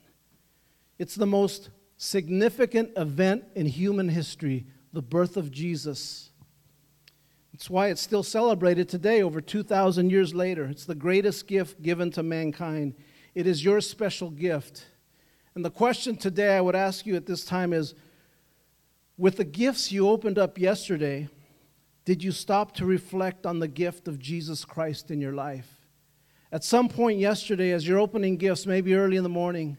It's 0.99 1.15
the 1.15 1.27
most 1.27 1.71
significant 1.97 2.91
event 2.97 3.45
in 3.55 3.67
human 3.67 4.09
history, 4.09 4.67
the 4.93 5.03
birth 5.03 5.37
of 5.37 5.51
Jesus. 5.51 6.31
It's 7.53 7.71
why 7.71 7.89
it's 7.89 8.03
still 8.03 8.23
celebrated 8.23 8.89
today, 8.89 9.23
over 9.23 9.41
2,000 9.41 10.11
years 10.11 10.35
later. 10.35 10.65
It's 10.67 10.85
the 10.85 10.95
greatest 10.95 11.47
gift 11.47 11.83
given 11.83 12.11
to 12.13 12.23
mankind. 12.23 12.95
It 13.35 13.47
is 13.47 13.65
your 13.65 13.81
special 13.81 14.31
gift. 14.31 14.87
And 15.55 15.65
the 15.65 15.71
question 15.71 16.17
today 16.17 16.57
I 16.57 16.61
would 16.61 16.77
ask 16.77 17.07
you 17.07 17.17
at 17.17 17.27
this 17.27 17.45
time 17.45 17.73
is 17.73 17.95
with 19.17 19.37
the 19.37 19.45
gifts 19.45 19.91
you 19.91 20.09
opened 20.09 20.39
up 20.39 20.59
yesterday, 20.59 21.29
did 22.05 22.23
you 22.23 22.31
stop 22.31 22.75
to 22.77 22.85
reflect 22.85 23.47
on 23.47 23.59
the 23.59 23.69
gift 23.69 24.07
of 24.07 24.19
Jesus 24.19 24.65
Christ 24.65 25.11
in 25.11 25.21
your 25.21 25.33
life? 25.33 25.76
At 26.57 26.65
some 26.65 26.89
point 26.89 27.19
yesterday, 27.19 27.73
as 27.73 27.87
you're 27.87 27.99
opening 27.99 28.39
gifts, 28.39 28.65
maybe 28.65 28.95
early 28.95 29.19
in 29.19 29.23
the 29.23 29.29
morning, 29.29 29.77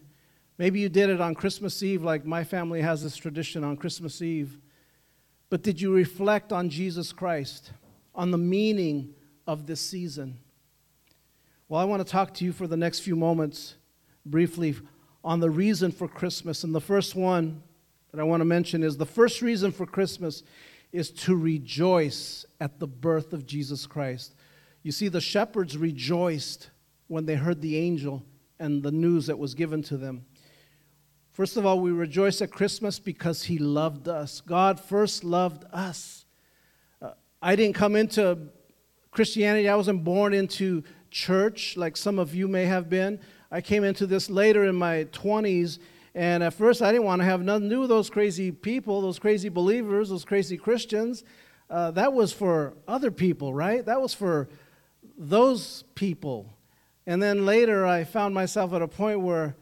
maybe 0.59 0.79
you 0.79 0.89
did 0.89 1.09
it 1.09 1.19
on 1.19 1.33
Christmas 1.33 1.81
Eve, 1.81 2.03
like 2.03 2.23
my 2.23 2.43
family 2.43 2.81
has 2.81 3.01
this 3.01 3.17
tradition 3.17 3.63
on 3.63 3.77
Christmas 3.77 4.21
Eve. 4.21 4.59
But 5.49 5.63
did 5.63 5.81
you 5.81 5.91
reflect 5.91 6.53
on 6.53 6.69
Jesus 6.69 7.11
Christ, 7.11 7.71
on 8.13 8.29
the 8.29 8.37
meaning 8.37 9.15
of 9.47 9.65
this 9.65 9.81
season? 9.81 10.37
Well, 11.67 11.81
I 11.81 11.85
want 11.85 12.05
to 12.05 12.11
talk 12.11 12.35
to 12.35 12.45
you 12.45 12.51
for 12.51 12.67
the 12.67 12.77
next 12.77 12.99
few 12.99 13.15
moments 13.15 13.73
briefly 14.23 14.75
on 15.23 15.39
the 15.39 15.49
reason 15.49 15.91
for 15.91 16.07
Christmas. 16.07 16.63
And 16.63 16.75
the 16.75 16.79
first 16.79 17.15
one 17.15 17.63
that 18.11 18.19
I 18.19 18.23
want 18.23 18.41
to 18.41 18.45
mention 18.45 18.83
is 18.83 18.97
the 18.97 19.03
first 19.03 19.41
reason 19.41 19.71
for 19.71 19.87
Christmas 19.87 20.43
is 20.91 21.09
to 21.09 21.35
rejoice 21.35 22.45
at 22.61 22.77
the 22.79 22.87
birth 22.87 23.33
of 23.33 23.47
Jesus 23.47 23.87
Christ. 23.87 24.35
You 24.83 24.91
see, 24.91 25.07
the 25.07 25.21
shepherds 25.21 25.77
rejoiced 25.77 26.69
when 27.07 27.25
they 27.25 27.35
heard 27.35 27.61
the 27.61 27.77
angel 27.77 28.23
and 28.59 28.83
the 28.83 28.91
news 28.91 29.27
that 29.27 29.37
was 29.37 29.53
given 29.53 29.81
to 29.83 29.97
them. 29.97 30.25
First 31.31 31.57
of 31.57 31.65
all, 31.65 31.79
we 31.79 31.91
rejoice 31.91 32.41
at 32.41 32.51
Christmas 32.51 32.99
because 32.99 33.43
He 33.43 33.59
loved 33.59 34.07
us. 34.07 34.41
God 34.41 34.79
first 34.79 35.23
loved 35.23 35.65
us. 35.71 36.25
Uh, 37.01 37.11
I 37.41 37.55
didn't 37.55 37.75
come 37.75 37.95
into 37.95 38.49
Christianity, 39.11 39.69
I 39.69 39.75
wasn't 39.75 40.03
born 40.03 40.33
into 40.33 40.83
church 41.09 41.77
like 41.77 41.97
some 41.97 42.19
of 42.19 42.35
you 42.35 42.47
may 42.47 42.65
have 42.65 42.89
been. 42.89 43.19
I 43.51 43.61
came 43.61 43.83
into 43.83 44.05
this 44.05 44.29
later 44.29 44.65
in 44.65 44.75
my 44.75 45.05
20s, 45.11 45.79
and 46.13 46.43
at 46.43 46.53
first 46.53 46.81
I 46.81 46.91
didn't 46.91 47.05
want 47.05 47.21
to 47.21 47.25
have 47.25 47.41
nothing 47.41 47.69
to 47.69 47.75
do 47.75 47.79
with 47.81 47.89
those 47.89 48.09
crazy 48.09 48.51
people, 48.51 49.01
those 49.01 49.19
crazy 49.19 49.49
believers, 49.49 50.09
those 50.09 50.25
crazy 50.25 50.57
Christians. 50.57 51.23
Uh, 51.69 51.91
that 51.91 52.13
was 52.13 52.33
for 52.33 52.73
other 52.87 53.11
people, 53.11 53.53
right? 53.53 53.85
That 53.85 54.01
was 54.01 54.13
for 54.13 54.49
those 55.17 55.83
people. 55.95 56.53
And 57.05 57.21
then 57.21 57.45
later 57.45 57.85
I 57.85 58.03
found 58.03 58.33
myself 58.33 58.73
at 58.73 58.81
a 58.81 58.87
point 58.87 59.21
where 59.21 59.55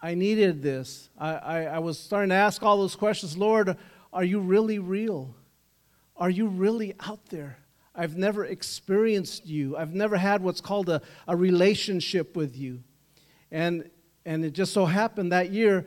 I 0.00 0.14
needed 0.14 0.62
this. 0.62 1.08
I, 1.18 1.34
I, 1.34 1.62
I 1.62 1.78
was 1.78 1.98
starting 1.98 2.28
to 2.30 2.36
ask 2.36 2.62
all 2.62 2.78
those 2.78 2.96
questions 2.96 3.36
Lord, 3.36 3.76
are 4.12 4.24
you 4.24 4.40
really 4.40 4.78
real? 4.78 5.34
Are 6.16 6.30
you 6.30 6.46
really 6.46 6.94
out 7.00 7.26
there? 7.26 7.58
I've 7.94 8.16
never 8.16 8.44
experienced 8.44 9.46
you. 9.46 9.76
I've 9.76 9.94
never 9.94 10.16
had 10.16 10.42
what's 10.42 10.60
called 10.60 10.88
a, 10.88 11.02
a 11.26 11.36
relationship 11.36 12.36
with 12.36 12.56
you. 12.56 12.82
And, 13.50 13.90
and 14.24 14.44
it 14.44 14.52
just 14.52 14.72
so 14.72 14.86
happened 14.86 15.32
that 15.32 15.50
year, 15.50 15.86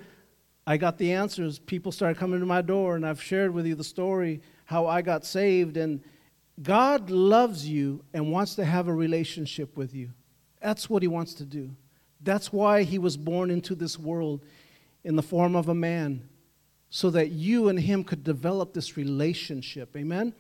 I 0.67 0.77
got 0.77 0.97
the 0.97 1.13
answers. 1.13 1.57
People 1.57 1.91
started 1.91 2.17
coming 2.17 2.39
to 2.39 2.45
my 2.45 2.61
door, 2.61 2.95
and 2.95 3.05
I've 3.05 3.21
shared 3.21 3.53
with 3.53 3.65
you 3.65 3.75
the 3.75 3.83
story 3.83 4.41
how 4.65 4.87
I 4.87 5.01
got 5.01 5.25
saved. 5.25 5.77
And 5.77 6.01
God 6.61 7.09
loves 7.09 7.67
you 7.67 8.03
and 8.13 8.31
wants 8.31 8.55
to 8.55 8.65
have 8.65 8.87
a 8.87 8.93
relationship 8.93 9.77
with 9.77 9.93
you. 9.93 10.09
That's 10.61 10.89
what 10.89 11.01
He 11.01 11.07
wants 11.07 11.33
to 11.35 11.45
do. 11.45 11.71
That's 12.21 12.51
why 12.51 12.83
He 12.83 12.99
was 12.99 13.17
born 13.17 13.51
into 13.51 13.75
this 13.75 13.97
world 13.97 14.43
in 15.03 15.15
the 15.15 15.23
form 15.23 15.55
of 15.55 15.69
a 15.69 15.75
man, 15.75 16.27
so 16.89 17.09
that 17.09 17.31
you 17.31 17.69
and 17.69 17.79
Him 17.79 18.03
could 18.03 18.23
develop 18.23 18.73
this 18.73 18.97
relationship. 18.97 19.95
Amen? 19.95 20.33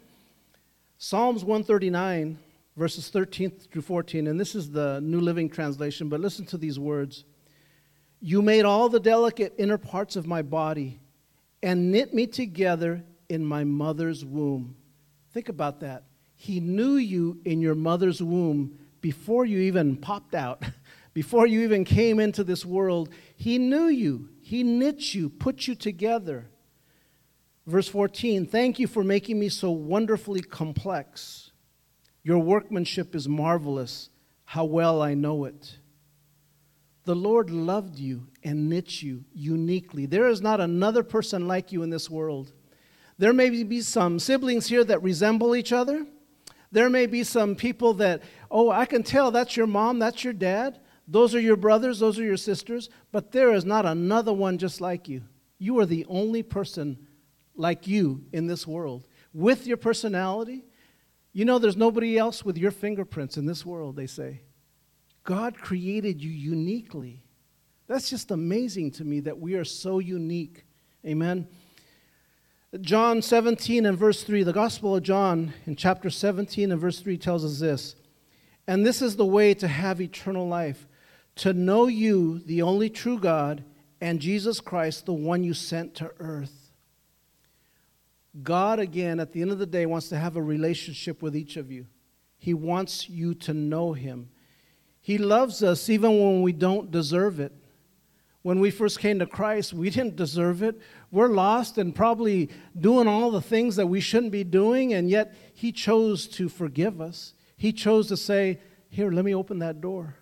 Psalms 0.97 1.43
139 1.43 2.37
verses 2.77 3.09
13 3.09 3.51
through 3.71 3.81
14, 3.81 4.27
and 4.27 4.39
this 4.39 4.55
is 4.55 4.71
the 4.71 4.99
New 5.01 5.19
Living 5.19 5.49
Translation, 5.49 6.09
but 6.09 6.19
listen 6.19 6.45
to 6.47 6.57
these 6.57 6.79
words. 6.79 7.25
You 8.21 8.41
made 8.41 8.65
all 8.65 8.87
the 8.87 8.99
delicate 8.99 9.53
inner 9.57 9.77
parts 9.77 10.15
of 10.15 10.27
my 10.27 10.41
body 10.41 10.99
and 11.61 11.91
knit 11.91 12.13
me 12.13 12.27
together 12.27 13.03
in 13.29 13.45
my 13.45 13.63
mother's 13.63 14.23
womb. 14.23 14.75
Think 15.33 15.49
about 15.49 15.79
that. 15.81 16.03
He 16.35 16.59
knew 16.59 16.95
you 16.95 17.39
in 17.45 17.61
your 17.61 17.75
mother's 17.75 18.21
womb 18.21 18.79
before 18.99 19.45
you 19.45 19.59
even 19.59 19.97
popped 19.97 20.35
out, 20.35 20.63
before 21.13 21.47
you 21.47 21.61
even 21.61 21.85
came 21.85 22.19
into 22.19 22.43
this 22.43 22.65
world. 22.65 23.09
He 23.35 23.57
knew 23.57 23.85
you, 23.85 24.29
He 24.41 24.63
knit 24.63 25.13
you, 25.13 25.29
put 25.29 25.67
you 25.67 25.75
together. 25.75 26.49
Verse 27.67 27.87
14 27.87 28.45
Thank 28.45 28.79
you 28.79 28.87
for 28.87 29.03
making 29.03 29.39
me 29.39 29.49
so 29.49 29.71
wonderfully 29.71 30.41
complex. 30.41 31.51
Your 32.23 32.39
workmanship 32.39 33.15
is 33.15 33.27
marvelous. 33.27 34.09
How 34.45 34.65
well 34.65 35.01
I 35.01 35.13
know 35.13 35.45
it. 35.45 35.77
The 37.03 37.15
Lord 37.15 37.49
loved 37.49 37.97
you 37.97 38.27
and 38.43 38.69
knit 38.69 39.01
you 39.01 39.23
uniquely. 39.33 40.05
There 40.05 40.27
is 40.27 40.41
not 40.41 40.59
another 40.59 41.03
person 41.03 41.47
like 41.47 41.71
you 41.71 41.81
in 41.83 41.89
this 41.89 42.09
world. 42.09 42.51
There 43.21 43.33
may 43.33 43.63
be 43.63 43.81
some 43.81 44.17
siblings 44.17 44.65
here 44.65 44.83
that 44.83 45.03
resemble 45.03 45.55
each 45.55 45.71
other. 45.71 46.07
There 46.71 46.89
may 46.89 47.05
be 47.05 47.23
some 47.23 47.55
people 47.55 47.93
that, 47.95 48.23
oh, 48.49 48.71
I 48.71 48.85
can 48.85 49.03
tell 49.03 49.29
that's 49.29 49.55
your 49.55 49.67
mom, 49.67 49.99
that's 49.99 50.23
your 50.23 50.33
dad. 50.33 50.79
Those 51.07 51.35
are 51.35 51.39
your 51.39 51.55
brothers, 51.55 51.99
those 51.99 52.17
are 52.17 52.23
your 52.23 52.35
sisters. 52.35 52.89
But 53.11 53.31
there 53.31 53.53
is 53.53 53.63
not 53.63 53.85
another 53.85 54.33
one 54.33 54.57
just 54.57 54.81
like 54.81 55.07
you. 55.07 55.21
You 55.59 55.77
are 55.77 55.85
the 55.85 56.05
only 56.09 56.41
person 56.41 56.97
like 57.55 57.85
you 57.85 58.25
in 58.31 58.47
this 58.47 58.65
world 58.65 59.07
with 59.33 59.67
your 59.67 59.77
personality, 59.77 60.65
you 61.33 61.45
know, 61.45 61.59
there's 61.59 61.77
nobody 61.77 62.17
else 62.17 62.43
with 62.43 62.57
your 62.57 62.71
fingerprints 62.71 63.37
in 63.37 63.45
this 63.45 63.65
world, 63.65 63.95
they 63.95 64.07
say. 64.07 64.41
God 65.23 65.57
created 65.57 66.21
you 66.21 66.31
uniquely. 66.31 67.23
That's 67.87 68.09
just 68.09 68.31
amazing 68.31 68.91
to 68.91 69.05
me 69.05 69.19
that 69.21 69.39
we 69.39 69.53
are 69.55 69.63
so 69.63 69.99
unique. 69.99 70.65
Amen. 71.05 71.47
John 72.79 73.21
17 73.21 73.85
and 73.85 73.97
verse 73.97 74.23
3, 74.23 74.43
the 74.43 74.53
Gospel 74.53 74.95
of 74.95 75.03
John 75.03 75.53
in 75.65 75.75
chapter 75.75 76.09
17 76.09 76.71
and 76.71 76.79
verse 76.79 77.01
3 77.01 77.17
tells 77.17 77.43
us 77.43 77.59
this. 77.59 77.95
And 78.65 78.85
this 78.85 79.01
is 79.01 79.17
the 79.17 79.25
way 79.25 79.53
to 79.55 79.67
have 79.67 79.99
eternal 79.99 80.47
life 80.47 80.87
to 81.35 81.53
know 81.53 81.87
you, 81.87 82.39
the 82.39 82.61
only 82.61 82.89
true 82.89 83.19
God, 83.19 83.65
and 83.99 84.21
Jesus 84.21 84.61
Christ, 84.61 85.05
the 85.05 85.13
one 85.13 85.43
you 85.43 85.53
sent 85.53 85.95
to 85.95 86.11
earth. 86.19 86.71
God, 88.41 88.79
again, 88.79 89.19
at 89.19 89.33
the 89.33 89.41
end 89.41 89.51
of 89.51 89.59
the 89.59 89.65
day, 89.65 89.85
wants 89.85 90.07
to 90.09 90.17
have 90.17 90.37
a 90.37 90.41
relationship 90.41 91.21
with 91.21 91.35
each 91.35 91.57
of 91.57 91.71
you. 91.71 91.87
He 92.37 92.53
wants 92.53 93.09
you 93.09 93.33
to 93.35 93.53
know 93.53 93.93
Him. 93.93 94.29
He 95.01 95.17
loves 95.17 95.61
us 95.61 95.89
even 95.89 96.11
when 96.19 96.41
we 96.41 96.53
don't 96.53 96.89
deserve 96.89 97.39
it. 97.39 97.51
When 98.43 98.59
we 98.59 98.71
first 98.71 98.99
came 98.99 99.19
to 99.19 99.27
Christ, 99.27 99.73
we 99.73 99.89
didn't 99.89 100.15
deserve 100.15 100.63
it. 100.63 100.79
We're 101.11 101.27
lost 101.27 101.77
and 101.77 101.93
probably 101.93 102.49
doing 102.79 103.07
all 103.07 103.29
the 103.29 103.41
things 103.41 103.75
that 103.75 103.87
we 103.87 104.01
shouldn't 104.01 104.31
be 104.31 104.43
doing, 104.43 104.93
and 104.93 105.09
yet 105.09 105.35
He 105.53 105.71
chose 105.71 106.27
to 106.29 106.49
forgive 106.49 106.99
us. 106.99 107.33
He 107.55 107.71
chose 107.71 108.07
to 108.07 108.17
say, 108.17 108.59
Here, 108.89 109.11
let 109.11 109.25
me 109.25 109.35
open 109.35 109.59
that 109.59 109.79
door. 109.79 110.15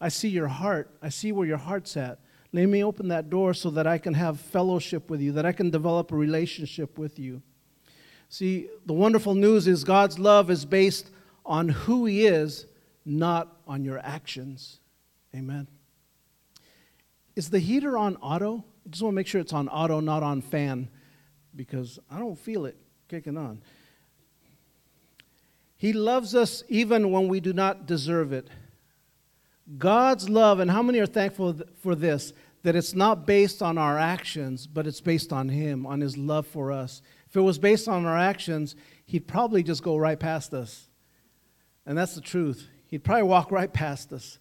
I 0.00 0.08
see 0.08 0.28
your 0.28 0.48
heart. 0.48 0.90
I 1.02 1.08
see 1.08 1.32
where 1.32 1.46
your 1.46 1.56
heart's 1.56 1.96
at. 1.96 2.20
Let 2.52 2.66
me 2.66 2.84
open 2.84 3.08
that 3.08 3.30
door 3.30 3.52
so 3.52 3.70
that 3.70 3.86
I 3.88 3.98
can 3.98 4.14
have 4.14 4.38
fellowship 4.38 5.10
with 5.10 5.20
you, 5.20 5.32
that 5.32 5.44
I 5.44 5.50
can 5.50 5.70
develop 5.70 6.12
a 6.12 6.16
relationship 6.16 6.96
with 6.98 7.18
you. 7.18 7.42
See, 8.28 8.68
the 8.86 8.92
wonderful 8.92 9.34
news 9.34 9.66
is 9.66 9.82
God's 9.82 10.20
love 10.20 10.50
is 10.50 10.64
based 10.64 11.10
on 11.44 11.68
who 11.68 12.06
He 12.06 12.26
is, 12.26 12.66
not 13.04 13.56
on 13.66 13.84
your 13.84 13.98
actions. 13.98 14.78
Amen. 15.34 15.66
Is 17.36 17.50
the 17.50 17.58
heater 17.58 17.98
on 17.98 18.16
auto? 18.16 18.64
I 18.86 18.90
just 18.90 19.02
want 19.02 19.14
to 19.14 19.16
make 19.16 19.26
sure 19.26 19.40
it's 19.40 19.52
on 19.52 19.68
auto, 19.68 20.00
not 20.00 20.22
on 20.22 20.40
fan, 20.40 20.88
because 21.56 21.98
I 22.10 22.18
don't 22.18 22.38
feel 22.38 22.66
it. 22.66 22.76
kicking 23.08 23.36
on. 23.36 23.60
He 25.76 25.92
loves 25.92 26.34
us 26.34 26.62
even 26.68 27.10
when 27.10 27.28
we 27.28 27.40
do 27.40 27.52
not 27.52 27.86
deserve 27.86 28.32
it. 28.32 28.48
God's 29.78 30.28
love, 30.28 30.60
and 30.60 30.70
how 30.70 30.82
many 30.82 30.98
are 31.00 31.06
thankful 31.06 31.58
for 31.82 31.94
this? 31.94 32.32
That 32.62 32.76
it's 32.76 32.94
not 32.94 33.26
based 33.26 33.62
on 33.62 33.76
our 33.76 33.98
actions, 33.98 34.66
but 34.66 34.86
it's 34.86 35.00
based 35.00 35.32
on 35.32 35.48
Him, 35.48 35.86
on 35.86 36.00
His 36.00 36.16
love 36.16 36.46
for 36.46 36.72
us. 36.72 37.02
If 37.28 37.36
it 37.36 37.40
was 37.40 37.58
based 37.58 37.88
on 37.88 38.06
our 38.06 38.16
actions, 38.16 38.76
He'd 39.04 39.26
probably 39.26 39.62
just 39.62 39.82
go 39.82 39.96
right 39.96 40.18
past 40.18 40.54
us. 40.54 40.88
And 41.84 41.98
that's 41.98 42.14
the 42.14 42.20
truth. 42.20 42.68
He'd 42.86 43.04
probably 43.04 43.24
walk 43.24 43.50
right 43.50 43.72
past 43.72 44.12
us. 44.12 44.38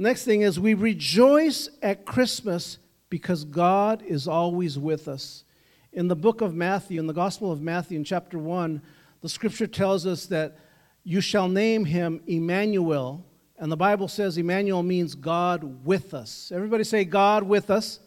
Next 0.00 0.24
thing 0.24 0.40
is, 0.40 0.58
we 0.58 0.72
rejoice 0.72 1.68
at 1.82 2.06
Christmas 2.06 2.78
because 3.10 3.44
God 3.44 4.02
is 4.02 4.26
always 4.26 4.78
with 4.78 5.08
us. 5.08 5.44
In 5.92 6.08
the 6.08 6.16
book 6.16 6.40
of 6.40 6.54
Matthew, 6.54 6.98
in 6.98 7.06
the 7.06 7.12
Gospel 7.12 7.52
of 7.52 7.60
Matthew, 7.60 7.98
in 7.98 8.04
chapter 8.04 8.38
1, 8.38 8.80
the 9.20 9.28
scripture 9.28 9.66
tells 9.66 10.06
us 10.06 10.24
that 10.26 10.56
you 11.04 11.20
shall 11.20 11.48
name 11.48 11.84
him 11.84 12.22
Emmanuel. 12.26 13.26
And 13.58 13.70
the 13.70 13.76
Bible 13.76 14.08
says 14.08 14.38
Emmanuel 14.38 14.82
means 14.82 15.14
God 15.14 15.84
with 15.84 16.14
us. 16.14 16.50
Everybody 16.50 16.84
say, 16.84 17.04
God 17.04 17.42
with 17.42 17.68
us. 17.68 18.00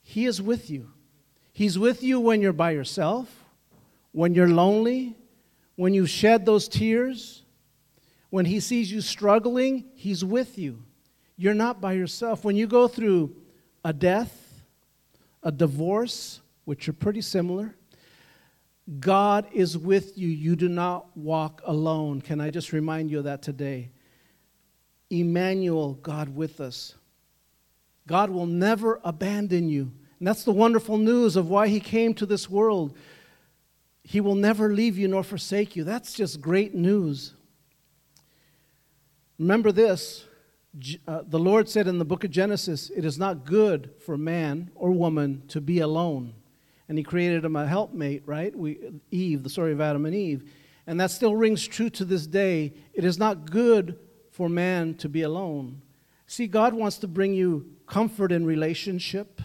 He 0.00 0.24
is 0.24 0.40
with 0.40 0.70
you. 0.70 0.90
He's 1.52 1.78
with 1.78 2.02
you 2.02 2.18
when 2.18 2.40
you're 2.40 2.54
by 2.54 2.70
yourself, 2.70 3.28
when 4.12 4.34
you're 4.34 4.48
lonely, 4.48 5.18
when 5.76 5.92
you 5.92 6.06
shed 6.06 6.46
those 6.46 6.66
tears. 6.66 7.42
When 8.32 8.46
He 8.46 8.60
sees 8.60 8.90
you 8.90 9.02
struggling, 9.02 9.84
He's 9.94 10.24
with 10.24 10.56
you. 10.56 10.82
You're 11.36 11.52
not 11.52 11.82
by 11.82 11.92
yourself. 11.92 12.46
When 12.46 12.56
you 12.56 12.66
go 12.66 12.88
through 12.88 13.36
a 13.84 13.92
death, 13.92 14.64
a 15.42 15.52
divorce, 15.52 16.40
which 16.64 16.88
are 16.88 16.94
pretty 16.94 17.20
similar, 17.20 17.76
God 19.00 19.48
is 19.52 19.76
with 19.76 20.16
you. 20.16 20.28
You 20.28 20.56
do 20.56 20.70
not 20.70 21.14
walk 21.14 21.60
alone. 21.66 22.22
Can 22.22 22.40
I 22.40 22.48
just 22.48 22.72
remind 22.72 23.10
you 23.10 23.18
of 23.18 23.24
that 23.24 23.42
today? 23.42 23.90
Emmanuel, 25.10 25.92
God 26.00 26.34
with 26.34 26.58
us. 26.58 26.94
God 28.06 28.30
will 28.30 28.46
never 28.46 28.98
abandon 29.04 29.68
you. 29.68 29.92
And 30.18 30.26
that's 30.26 30.44
the 30.44 30.52
wonderful 30.52 30.96
news 30.96 31.36
of 31.36 31.50
why 31.50 31.68
He 31.68 31.80
came 31.80 32.14
to 32.14 32.24
this 32.24 32.48
world. 32.48 32.96
He 34.02 34.22
will 34.22 34.36
never 34.36 34.72
leave 34.72 34.96
you 34.96 35.06
nor 35.06 35.22
forsake 35.22 35.76
you. 35.76 35.84
That's 35.84 36.14
just 36.14 36.40
great 36.40 36.74
news. 36.74 37.34
Remember 39.42 39.72
this 39.72 40.24
uh, 41.06 41.22
the 41.26 41.38
Lord 41.38 41.68
said 41.68 41.86
in 41.86 41.98
the 41.98 42.04
book 42.04 42.24
of 42.24 42.30
Genesis, 42.30 42.90
It 42.90 43.04
is 43.04 43.18
not 43.18 43.44
good 43.44 43.90
for 43.98 44.16
man 44.16 44.70
or 44.74 44.90
woman 44.90 45.42
to 45.48 45.60
be 45.60 45.80
alone 45.80 46.34
and 46.92 46.98
he 46.98 47.04
created 47.04 47.42
him 47.42 47.56
a 47.56 47.66
helpmate, 47.66 48.22
right? 48.26 48.54
We, 48.54 48.78
Eve, 49.10 49.42
the 49.42 49.48
story 49.48 49.72
of 49.72 49.80
Adam 49.80 50.04
and 50.04 50.14
Eve. 50.14 50.50
And 50.86 51.00
that 51.00 51.10
still 51.10 51.34
rings 51.34 51.66
true 51.66 51.88
to 51.88 52.04
this 52.04 52.26
day. 52.26 52.74
It 52.92 53.02
is 53.02 53.18
not 53.18 53.50
good 53.50 53.98
for 54.30 54.48
man 54.50 54.94
to 54.96 55.08
be 55.08 55.22
alone. 55.22 55.80
See, 56.26 56.46
God 56.46 56.74
wants 56.74 56.98
to 56.98 57.08
bring 57.08 57.32
you 57.32 57.64
comfort 57.86 58.30
in 58.30 58.44
relationship 58.44 59.40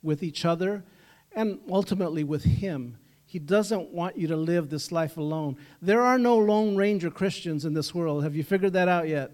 with 0.00 0.22
each 0.22 0.44
other 0.44 0.84
and 1.32 1.58
ultimately 1.68 2.22
with 2.22 2.44
Him. 2.44 2.98
He 3.26 3.40
doesn't 3.40 3.88
want 3.88 4.16
you 4.16 4.28
to 4.28 4.36
live 4.36 4.68
this 4.68 4.92
life 4.92 5.16
alone. 5.16 5.56
There 5.80 6.02
are 6.02 6.18
no 6.18 6.36
Lone 6.36 6.76
Ranger 6.76 7.10
Christians 7.10 7.64
in 7.64 7.74
this 7.74 7.92
world. 7.92 8.22
Have 8.22 8.36
you 8.36 8.44
figured 8.44 8.74
that 8.74 8.86
out 8.86 9.08
yet? 9.08 9.32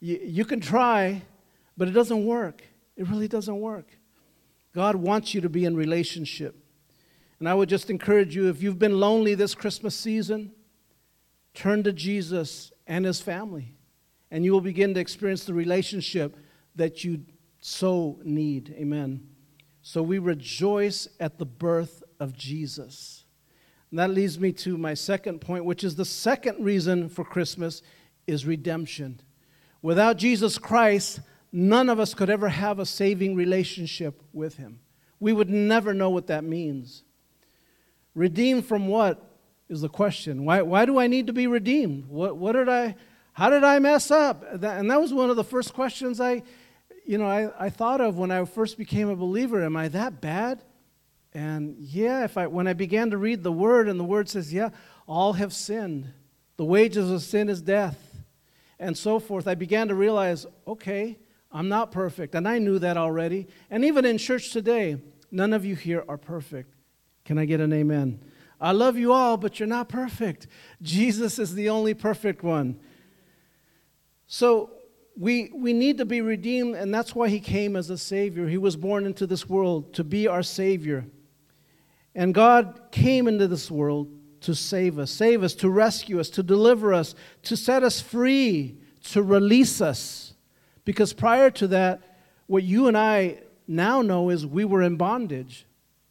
You, 0.00 0.20
you 0.22 0.44
can 0.44 0.60
try, 0.60 1.22
but 1.76 1.88
it 1.88 1.92
doesn't 1.92 2.24
work. 2.24 2.62
It 2.96 3.08
really 3.08 3.28
doesn't 3.28 3.60
work. 3.60 3.86
God 4.74 4.96
wants 4.96 5.34
you 5.34 5.40
to 5.40 5.48
be 5.48 5.64
in 5.64 5.76
relationship. 5.76 6.56
And 7.38 7.48
I 7.48 7.54
would 7.54 7.68
just 7.68 7.90
encourage 7.90 8.34
you 8.34 8.48
if 8.48 8.62
you've 8.62 8.78
been 8.78 8.98
lonely 8.98 9.34
this 9.34 9.54
Christmas 9.54 9.94
season, 9.94 10.52
turn 11.54 11.82
to 11.84 11.92
Jesus 11.92 12.72
and 12.86 13.04
his 13.04 13.20
family, 13.20 13.74
and 14.30 14.44
you 14.44 14.52
will 14.52 14.60
begin 14.60 14.94
to 14.94 15.00
experience 15.00 15.44
the 15.44 15.54
relationship 15.54 16.36
that 16.74 17.04
you 17.04 17.22
so 17.60 18.18
need. 18.24 18.74
Amen. 18.78 19.28
So 19.82 20.02
we 20.02 20.18
rejoice 20.18 21.08
at 21.18 21.38
the 21.38 21.46
birth 21.46 22.02
of 22.20 22.36
Jesus. 22.36 23.24
And 23.90 23.98
that 23.98 24.10
leads 24.10 24.38
me 24.38 24.52
to 24.52 24.76
my 24.76 24.94
second 24.94 25.40
point, 25.40 25.64
which 25.64 25.82
is 25.82 25.96
the 25.96 26.04
second 26.04 26.62
reason 26.62 27.08
for 27.08 27.24
Christmas 27.24 27.82
is 28.26 28.44
redemption. 28.44 29.20
Without 29.82 30.16
Jesus 30.16 30.58
Christ, 30.58 31.20
none 31.52 31.88
of 31.88 32.00
us 32.00 32.14
could 32.14 32.30
ever 32.30 32.48
have 32.48 32.78
a 32.78 32.86
saving 32.86 33.34
relationship 33.34 34.22
with 34.32 34.56
him. 34.56 34.80
We 35.20 35.32
would 35.32 35.50
never 35.50 35.94
know 35.94 36.10
what 36.10 36.28
that 36.28 36.44
means. 36.44 37.02
Redeemed 38.14 38.66
from 38.66 38.88
what 38.88 39.24
is 39.68 39.80
the 39.80 39.88
question. 39.88 40.44
Why, 40.44 40.62
why 40.62 40.84
do 40.84 40.98
I 40.98 41.06
need 41.06 41.26
to 41.26 41.32
be 41.32 41.46
redeemed? 41.46 42.06
What, 42.06 42.36
what 42.36 42.52
did 42.52 42.68
I, 42.68 42.96
how 43.32 43.50
did 43.50 43.64
I 43.64 43.78
mess 43.78 44.10
up? 44.10 44.44
And 44.50 44.90
that 44.90 45.00
was 45.00 45.12
one 45.12 45.30
of 45.30 45.36
the 45.36 45.44
first 45.44 45.74
questions 45.74 46.20
I, 46.20 46.42
you 47.06 47.18
know, 47.18 47.26
I, 47.26 47.66
I 47.66 47.70
thought 47.70 48.00
of 48.00 48.18
when 48.18 48.30
I 48.30 48.44
first 48.44 48.78
became 48.78 49.08
a 49.08 49.16
believer. 49.16 49.64
Am 49.64 49.76
I 49.76 49.88
that 49.88 50.20
bad? 50.20 50.62
And 51.32 51.76
yeah, 51.78 52.24
if 52.24 52.36
I, 52.36 52.46
when 52.46 52.66
I 52.66 52.72
began 52.72 53.10
to 53.10 53.18
read 53.18 53.42
the 53.42 53.52
word, 53.52 53.88
and 53.88 54.00
the 54.00 54.04
word 54.04 54.28
says, 54.28 54.52
yeah, 54.52 54.70
all 55.06 55.34
have 55.34 55.52
sinned. 55.52 56.12
The 56.56 56.64
wages 56.64 57.10
of 57.10 57.22
sin 57.22 57.48
is 57.48 57.62
death, 57.62 58.07
and 58.78 58.96
so 58.96 59.18
forth. 59.18 59.48
I 59.48 59.54
began 59.54 59.88
to 59.88 59.94
realize, 59.94 60.46
okay, 60.66 61.18
I'm 61.50 61.68
not 61.68 61.90
perfect. 61.90 62.34
And 62.34 62.46
I 62.46 62.58
knew 62.58 62.78
that 62.78 62.96
already. 62.96 63.46
And 63.70 63.84
even 63.84 64.04
in 64.04 64.18
church 64.18 64.52
today, 64.52 64.98
none 65.30 65.52
of 65.52 65.64
you 65.64 65.74
here 65.74 66.04
are 66.08 66.18
perfect. 66.18 66.74
Can 67.24 67.38
I 67.38 67.44
get 67.44 67.60
an 67.60 67.72
amen? 67.72 68.20
I 68.60 68.72
love 68.72 68.96
you 68.96 69.12
all, 69.12 69.36
but 69.36 69.58
you're 69.58 69.68
not 69.68 69.88
perfect. 69.88 70.46
Jesus 70.82 71.38
is 71.38 71.54
the 71.54 71.68
only 71.68 71.94
perfect 71.94 72.42
one. 72.42 72.78
So 74.26 74.70
we, 75.16 75.50
we 75.54 75.72
need 75.72 75.98
to 75.98 76.04
be 76.04 76.20
redeemed, 76.20 76.74
and 76.74 76.92
that's 76.94 77.14
why 77.14 77.28
he 77.28 77.40
came 77.40 77.76
as 77.76 77.90
a 77.90 77.98
Savior. 77.98 78.46
He 78.46 78.58
was 78.58 78.76
born 78.76 79.06
into 79.06 79.26
this 79.26 79.48
world 79.48 79.94
to 79.94 80.04
be 80.04 80.26
our 80.26 80.42
Savior. 80.42 81.06
And 82.14 82.34
God 82.34 82.80
came 82.90 83.28
into 83.28 83.46
this 83.46 83.70
world 83.70 84.08
to 84.42 84.54
save 84.54 84.98
us, 84.98 85.10
save 85.10 85.42
us, 85.42 85.54
to 85.54 85.70
rescue 85.70 86.20
us, 86.20 86.30
to 86.30 86.42
deliver 86.42 86.94
us, 86.94 87.14
to 87.42 87.56
set 87.56 87.82
us 87.82 88.00
free, 88.00 88.78
to 89.04 89.22
release 89.22 89.80
us. 89.80 90.34
Because 90.84 91.12
prior 91.12 91.50
to 91.52 91.68
that, 91.68 92.00
what 92.46 92.62
you 92.62 92.88
and 92.88 92.96
I 92.96 93.42
now 93.66 94.02
know 94.02 94.30
is 94.30 94.46
we 94.46 94.64
were 94.64 94.82
in 94.82 94.96
bondage. 94.96 95.66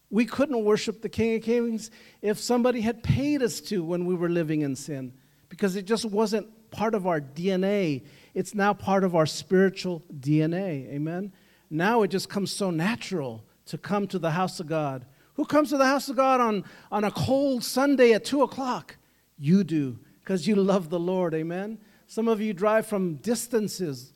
We 0.09 0.25
couldn't 0.25 0.63
worship 0.63 1.01
the 1.01 1.09
King 1.09 1.35
of 1.35 1.41
Kings 1.41 1.91
if 2.21 2.39
somebody 2.39 2.81
had 2.81 3.03
paid 3.03 3.41
us 3.41 3.59
to 3.61 3.83
when 3.83 4.05
we 4.05 4.15
were 4.15 4.29
living 4.29 4.61
in 4.61 4.75
sin 4.75 5.13
because 5.49 5.75
it 5.75 5.85
just 5.85 6.05
wasn't 6.05 6.47
part 6.71 6.93
of 6.95 7.07
our 7.07 7.19
DNA. 7.19 8.05
It's 8.33 8.53
now 8.53 8.73
part 8.73 9.03
of 9.03 9.15
our 9.15 9.25
spiritual 9.25 10.03
DNA. 10.19 10.89
Amen? 10.93 11.33
Now 11.69 12.03
it 12.03 12.09
just 12.09 12.29
comes 12.29 12.51
so 12.51 12.71
natural 12.71 13.43
to 13.65 13.77
come 13.77 14.07
to 14.07 14.19
the 14.19 14.31
house 14.31 14.59
of 14.59 14.67
God. 14.67 15.05
Who 15.37 15.45
comes 15.45 15.69
to 15.69 15.77
the 15.77 15.85
house 15.85 16.09
of 16.09 16.15
God 16.15 16.41
on, 16.41 16.65
on 16.91 17.03
a 17.03 17.11
cold 17.11 17.63
Sunday 17.63 18.13
at 18.13 18.25
2 18.25 18.41
o'clock? 18.41 18.97
You 19.37 19.63
do 19.63 19.99
because 20.19 20.47
you 20.47 20.55
love 20.55 20.89
the 20.89 20.99
Lord. 20.99 21.35
Amen? 21.35 21.77
Some 22.07 22.27
of 22.27 22.41
you 22.41 22.53
drive 22.53 22.87
from 22.87 23.15
distances. 23.17 24.13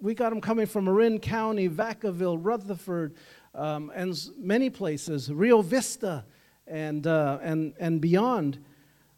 We 0.00 0.14
got 0.14 0.30
them 0.30 0.40
coming 0.40 0.66
from 0.66 0.84
Marin 0.84 1.18
County, 1.18 1.68
Vacaville, 1.68 2.38
Rutherford, 2.40 3.16
um, 3.52 3.90
and 3.94 4.16
many 4.38 4.70
places, 4.70 5.30
Rio 5.30 5.60
Vista, 5.60 6.24
and, 6.68 7.04
uh, 7.04 7.40
and, 7.42 7.74
and 7.80 8.00
beyond. 8.00 8.64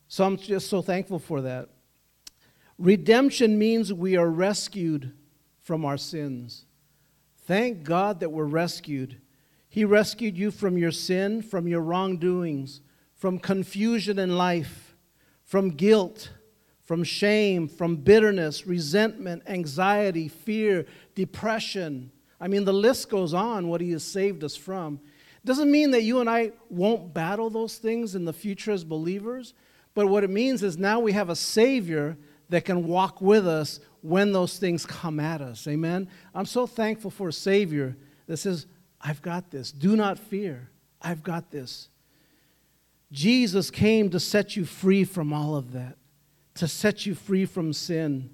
So 0.09 0.25
I'm 0.25 0.39
just 0.39 0.71
so 0.71 0.81
thankful 0.81 1.19
for 1.19 1.43
that. 1.43 1.69
Redemption 2.79 3.59
means 3.59 3.93
we 3.93 4.17
are 4.17 4.29
rescued 4.29 5.13
from 5.61 5.85
our 5.85 5.99
sins. 5.99 6.65
Thank 7.45 7.85
God 7.85 8.21
that 8.21 8.31
we're 8.31 8.45
rescued. 8.45 9.21
He 9.73 9.85
rescued 9.85 10.37
you 10.37 10.53
from 10.53 10.79
your 10.79 10.93
sin, 10.93 11.43
from 11.43 11.67
your 11.67 11.81
wrongdoings, 11.81 12.83
from 13.17 13.41
confusion 13.41 14.21
in 14.21 14.37
life, 14.37 14.95
from 15.45 15.71
guilt, 15.71 16.31
from 16.85 17.03
shame, 17.03 17.67
from 17.67 17.97
bitterness, 17.97 18.67
resentment, 18.67 19.43
anxiety, 19.47 20.29
fear, 20.29 20.87
depression 21.15 22.13
I 22.43 22.49
mean, 22.49 22.65
the 22.65 22.73
list 22.73 23.09
goes 23.09 23.33
on 23.33 23.69
what 23.69 23.81
He 23.81 23.93
has 23.93 24.03
saved 24.03 24.43
us 24.43 24.57
from. 24.57 24.99
Doesn't 25.45 25.71
mean 25.71 25.93
that 25.93 26.03
you 26.03 26.21
and 26.21 26.29
I 26.29 26.51
won't 26.69 27.15
battle 27.15 27.49
those 27.49 27.77
things 27.77 28.17
in 28.17 28.25
the 28.25 28.33
future 28.33 28.73
as 28.73 28.83
believers, 28.83 29.55
but 29.95 30.09
what 30.09 30.25
it 30.25 30.31
means 30.31 30.65
is 30.65 30.77
now 30.77 30.99
we 30.99 31.13
have 31.13 31.31
a 31.31 31.37
Savior 31.37 32.17
that 32.49 32.65
can 32.65 32.89
walk 32.89 33.21
with 33.21 33.47
us 33.47 33.79
when 34.03 34.33
those 34.33 34.59
things 34.59 34.85
come 34.85 35.21
at 35.21 35.41
us. 35.41 35.69
Amen? 35.69 36.09
I'm 36.35 36.47
so 36.47 36.67
thankful 36.67 37.13
for 37.13 37.29
a 37.29 37.33
Savior 37.33 37.97
that 38.27 38.39
says, 38.39 38.67
I've 39.03 39.23
got 39.23 39.51
this. 39.51 39.73
Do 39.73 39.97
not 39.97 40.19
fear. 40.19 40.71
I've 41.01 41.23
got 41.23 41.51
this. 41.51 41.89
Jesus 43.11 43.71
came 43.71 44.11
to 44.11 44.21
set 44.21 44.57
you 44.57 44.65
free 44.65 45.05
from 45.05 45.33
all 45.33 45.57
of 45.57 45.73
that, 45.73 45.99
to 46.55 46.69
set 46.69 47.05
you 47.05 47.15
free 47.15 47.45
from 47.45 47.73
sin. 47.73 48.31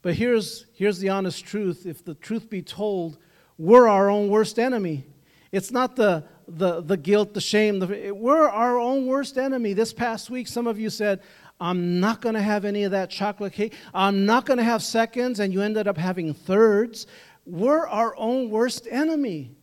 But 0.00 0.14
here's, 0.14 0.66
here's 0.74 0.98
the 0.98 1.10
honest 1.10 1.44
truth 1.44 1.84
if 1.84 2.04
the 2.04 2.14
truth 2.14 2.48
be 2.48 2.62
told, 2.62 3.18
we're 3.58 3.88
our 3.88 4.08
own 4.08 4.28
worst 4.28 4.58
enemy. 4.58 5.04
It's 5.50 5.70
not 5.70 5.96
the, 5.96 6.24
the, 6.46 6.80
the 6.80 6.96
guilt, 6.96 7.34
the 7.34 7.40
shame. 7.40 7.80
The, 7.80 8.12
we're 8.12 8.48
our 8.48 8.78
own 8.78 9.06
worst 9.06 9.36
enemy. 9.36 9.72
This 9.72 9.92
past 9.92 10.30
week, 10.30 10.46
some 10.46 10.66
of 10.66 10.78
you 10.78 10.90
said, 10.90 11.20
I'm 11.60 11.98
not 11.98 12.20
going 12.20 12.36
to 12.36 12.42
have 12.42 12.64
any 12.64 12.84
of 12.84 12.92
that 12.92 13.10
chocolate 13.10 13.52
cake. 13.52 13.74
I'm 13.92 14.24
not 14.24 14.46
going 14.46 14.58
to 14.58 14.64
have 14.64 14.82
seconds, 14.82 15.40
and 15.40 15.52
you 15.52 15.60
ended 15.60 15.88
up 15.88 15.98
having 15.98 16.32
thirds. 16.32 17.06
We're 17.44 17.86
our 17.86 18.14
own 18.16 18.50
worst 18.50 18.86
enemy. 18.90 19.56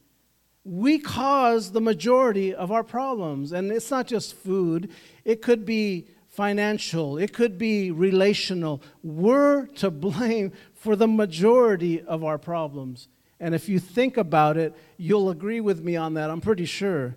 We 0.66 0.98
cause 1.00 1.72
the 1.72 1.80
majority 1.80 2.54
of 2.54 2.72
our 2.72 2.84
problems. 2.84 3.52
And 3.52 3.72
it's 3.72 3.92
not 3.92 4.08
just 4.08 4.36
food, 4.36 4.90
it 5.24 5.42
could 5.42 5.66
be 5.66 6.08
financial, 6.28 7.18
it 7.18 7.32
could 7.32 7.58
be 7.58 7.92
relational. 7.92 8.82
We're 9.04 9.68
to 9.68 9.90
blame 9.90 10.52
for 10.74 10.98
the 10.98 11.08
majority 11.08 12.02
of 12.02 12.24
our 12.24 12.38
problems. 12.38 13.08
And 13.40 13.56
if 13.56 13.70
you 13.70 13.80
think 13.80 14.18
about 14.18 14.58
it, 14.58 14.76
you'll 14.98 15.30
agree 15.30 15.62
with 15.62 15.84
me 15.84 15.96
on 15.96 16.16
that, 16.16 16.30
I'm 16.30 16.42
pretty 16.42 16.66
sure, 16.66 17.16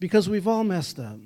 because 0.00 0.28
we've 0.28 0.48
all 0.48 0.64
messed 0.64 0.98
up. 0.98 1.18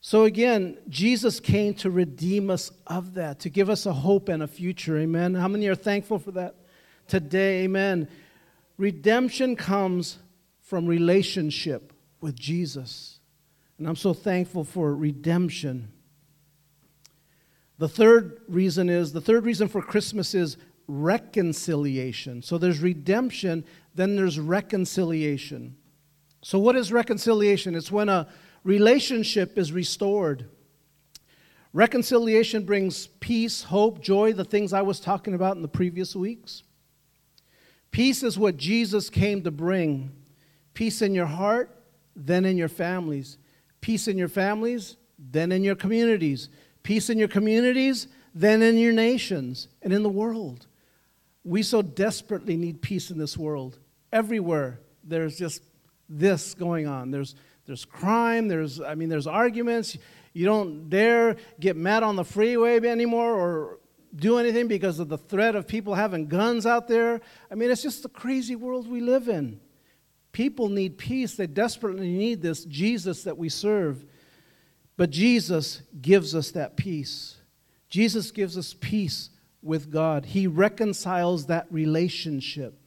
So 0.00 0.24
again, 0.24 0.78
Jesus 0.88 1.40
came 1.40 1.74
to 1.74 1.90
redeem 1.90 2.50
us 2.50 2.70
of 2.86 3.14
that, 3.14 3.40
to 3.40 3.50
give 3.50 3.68
us 3.68 3.86
a 3.86 3.92
hope 3.92 4.28
and 4.28 4.42
a 4.42 4.46
future. 4.46 4.96
Amen. 4.98 5.34
How 5.34 5.48
many 5.48 5.66
are 5.66 5.74
thankful 5.74 6.18
for 6.18 6.30
that 6.32 6.54
today? 7.08 7.64
Amen. 7.64 8.08
Redemption 8.76 9.56
comes 9.56 10.18
from 10.68 10.86
relationship 10.86 11.94
with 12.20 12.36
Jesus. 12.36 13.20
And 13.78 13.88
I'm 13.88 13.96
so 13.96 14.12
thankful 14.12 14.64
for 14.64 14.94
redemption. 14.94 15.90
The 17.78 17.88
third 17.88 18.42
reason 18.48 18.90
is 18.90 19.14
the 19.14 19.20
third 19.22 19.46
reason 19.46 19.68
for 19.68 19.80
Christmas 19.80 20.34
is 20.34 20.58
reconciliation. 20.86 22.42
So 22.42 22.58
there's 22.58 22.80
redemption, 22.80 23.64
then 23.94 24.14
there's 24.14 24.38
reconciliation. 24.38 25.74
So, 26.42 26.58
what 26.58 26.76
is 26.76 26.92
reconciliation? 26.92 27.74
It's 27.74 27.90
when 27.90 28.10
a 28.10 28.28
relationship 28.62 29.56
is 29.56 29.72
restored. 29.72 30.50
Reconciliation 31.72 32.64
brings 32.64 33.06
peace, 33.06 33.62
hope, 33.62 34.02
joy, 34.02 34.34
the 34.34 34.44
things 34.44 34.74
I 34.74 34.82
was 34.82 35.00
talking 35.00 35.32
about 35.32 35.56
in 35.56 35.62
the 35.62 35.68
previous 35.68 36.14
weeks. 36.14 36.62
Peace 37.90 38.22
is 38.22 38.38
what 38.38 38.58
Jesus 38.58 39.08
came 39.08 39.42
to 39.44 39.50
bring 39.50 40.12
peace 40.78 41.02
in 41.02 41.12
your 41.12 41.26
heart, 41.26 41.76
then 42.14 42.44
in 42.44 42.56
your 42.56 42.68
families. 42.68 43.36
Peace 43.80 44.06
in 44.06 44.16
your 44.16 44.28
families, 44.28 44.96
then 45.18 45.50
in 45.50 45.64
your 45.64 45.74
communities. 45.74 46.50
Peace 46.84 47.10
in 47.10 47.18
your 47.18 47.26
communities, 47.26 48.06
then 48.32 48.62
in 48.62 48.78
your 48.78 48.92
nations 48.92 49.66
and 49.82 49.92
in 49.92 50.04
the 50.04 50.08
world. 50.08 50.68
We 51.42 51.64
so 51.64 51.82
desperately 51.82 52.56
need 52.56 52.80
peace 52.80 53.10
in 53.10 53.18
this 53.18 53.36
world. 53.36 53.80
Everywhere 54.12 54.78
there's 55.02 55.36
just 55.36 55.64
this 56.08 56.54
going 56.54 56.86
on. 56.86 57.10
There's, 57.10 57.34
there's 57.66 57.84
crime, 57.84 58.46
there's, 58.46 58.80
I 58.80 58.94
mean, 58.94 59.08
there's 59.08 59.26
arguments. 59.26 59.98
You 60.32 60.46
don't 60.46 60.88
dare 60.88 61.38
get 61.58 61.76
mad 61.76 62.04
on 62.04 62.14
the 62.14 62.24
freeway 62.24 62.78
anymore 62.78 63.34
or 63.34 63.80
do 64.14 64.38
anything 64.38 64.68
because 64.68 65.00
of 65.00 65.08
the 65.08 65.18
threat 65.18 65.56
of 65.56 65.66
people 65.66 65.94
having 65.94 66.28
guns 66.28 66.66
out 66.66 66.86
there. 66.86 67.20
I 67.50 67.56
mean, 67.56 67.68
it's 67.68 67.82
just 67.82 68.04
the 68.04 68.08
crazy 68.08 68.54
world 68.54 68.88
we 68.88 69.00
live 69.00 69.28
in. 69.28 69.58
People 70.38 70.68
need 70.68 70.98
peace. 70.98 71.34
They 71.34 71.48
desperately 71.48 72.12
need 72.12 72.42
this 72.42 72.64
Jesus 72.64 73.24
that 73.24 73.36
we 73.36 73.48
serve. 73.48 74.04
But 74.96 75.10
Jesus 75.10 75.82
gives 76.00 76.32
us 76.32 76.52
that 76.52 76.76
peace. 76.76 77.38
Jesus 77.88 78.30
gives 78.30 78.56
us 78.56 78.72
peace 78.72 79.30
with 79.64 79.90
God. 79.90 80.26
He 80.26 80.46
reconciles 80.46 81.46
that 81.46 81.66
relationship. 81.72 82.78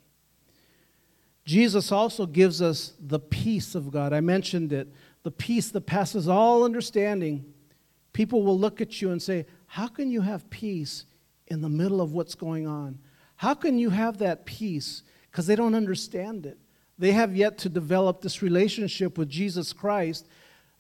Jesus 1.44 1.92
also 1.92 2.26
gives 2.26 2.62
us 2.62 2.94
the 2.98 3.20
peace 3.20 3.76
of 3.76 3.92
God. 3.92 4.14
I 4.14 4.22
mentioned 4.22 4.72
it 4.72 4.88
the 5.24 5.30
peace 5.30 5.72
that 5.72 5.82
passes 5.82 6.30
all 6.30 6.64
understanding. 6.64 7.44
People 8.14 8.44
will 8.44 8.58
look 8.58 8.80
at 8.80 9.02
you 9.02 9.12
and 9.12 9.22
say, 9.22 9.46
How 9.66 9.88
can 9.88 10.10
you 10.10 10.22
have 10.22 10.50
peace 10.50 11.04
in 11.48 11.60
the 11.60 11.68
middle 11.68 12.00
of 12.00 12.14
what's 12.14 12.34
going 12.34 12.66
on? 12.66 13.00
How 13.36 13.56
can 13.56 13.78
you 13.78 13.90
have 13.90 14.20
that 14.20 14.46
peace? 14.46 15.04
Because 15.30 15.48
they 15.48 15.58
don't 15.58 15.76
understand 15.76 16.46
it. 16.46 16.58
They 17.02 17.14
have 17.14 17.36
yet 17.36 17.58
to 17.58 17.70
develop 17.70 18.22
this 18.22 18.44
relationship 18.44 19.18
with 19.18 19.28
Jesus 19.28 19.74
Christ, 19.74 20.28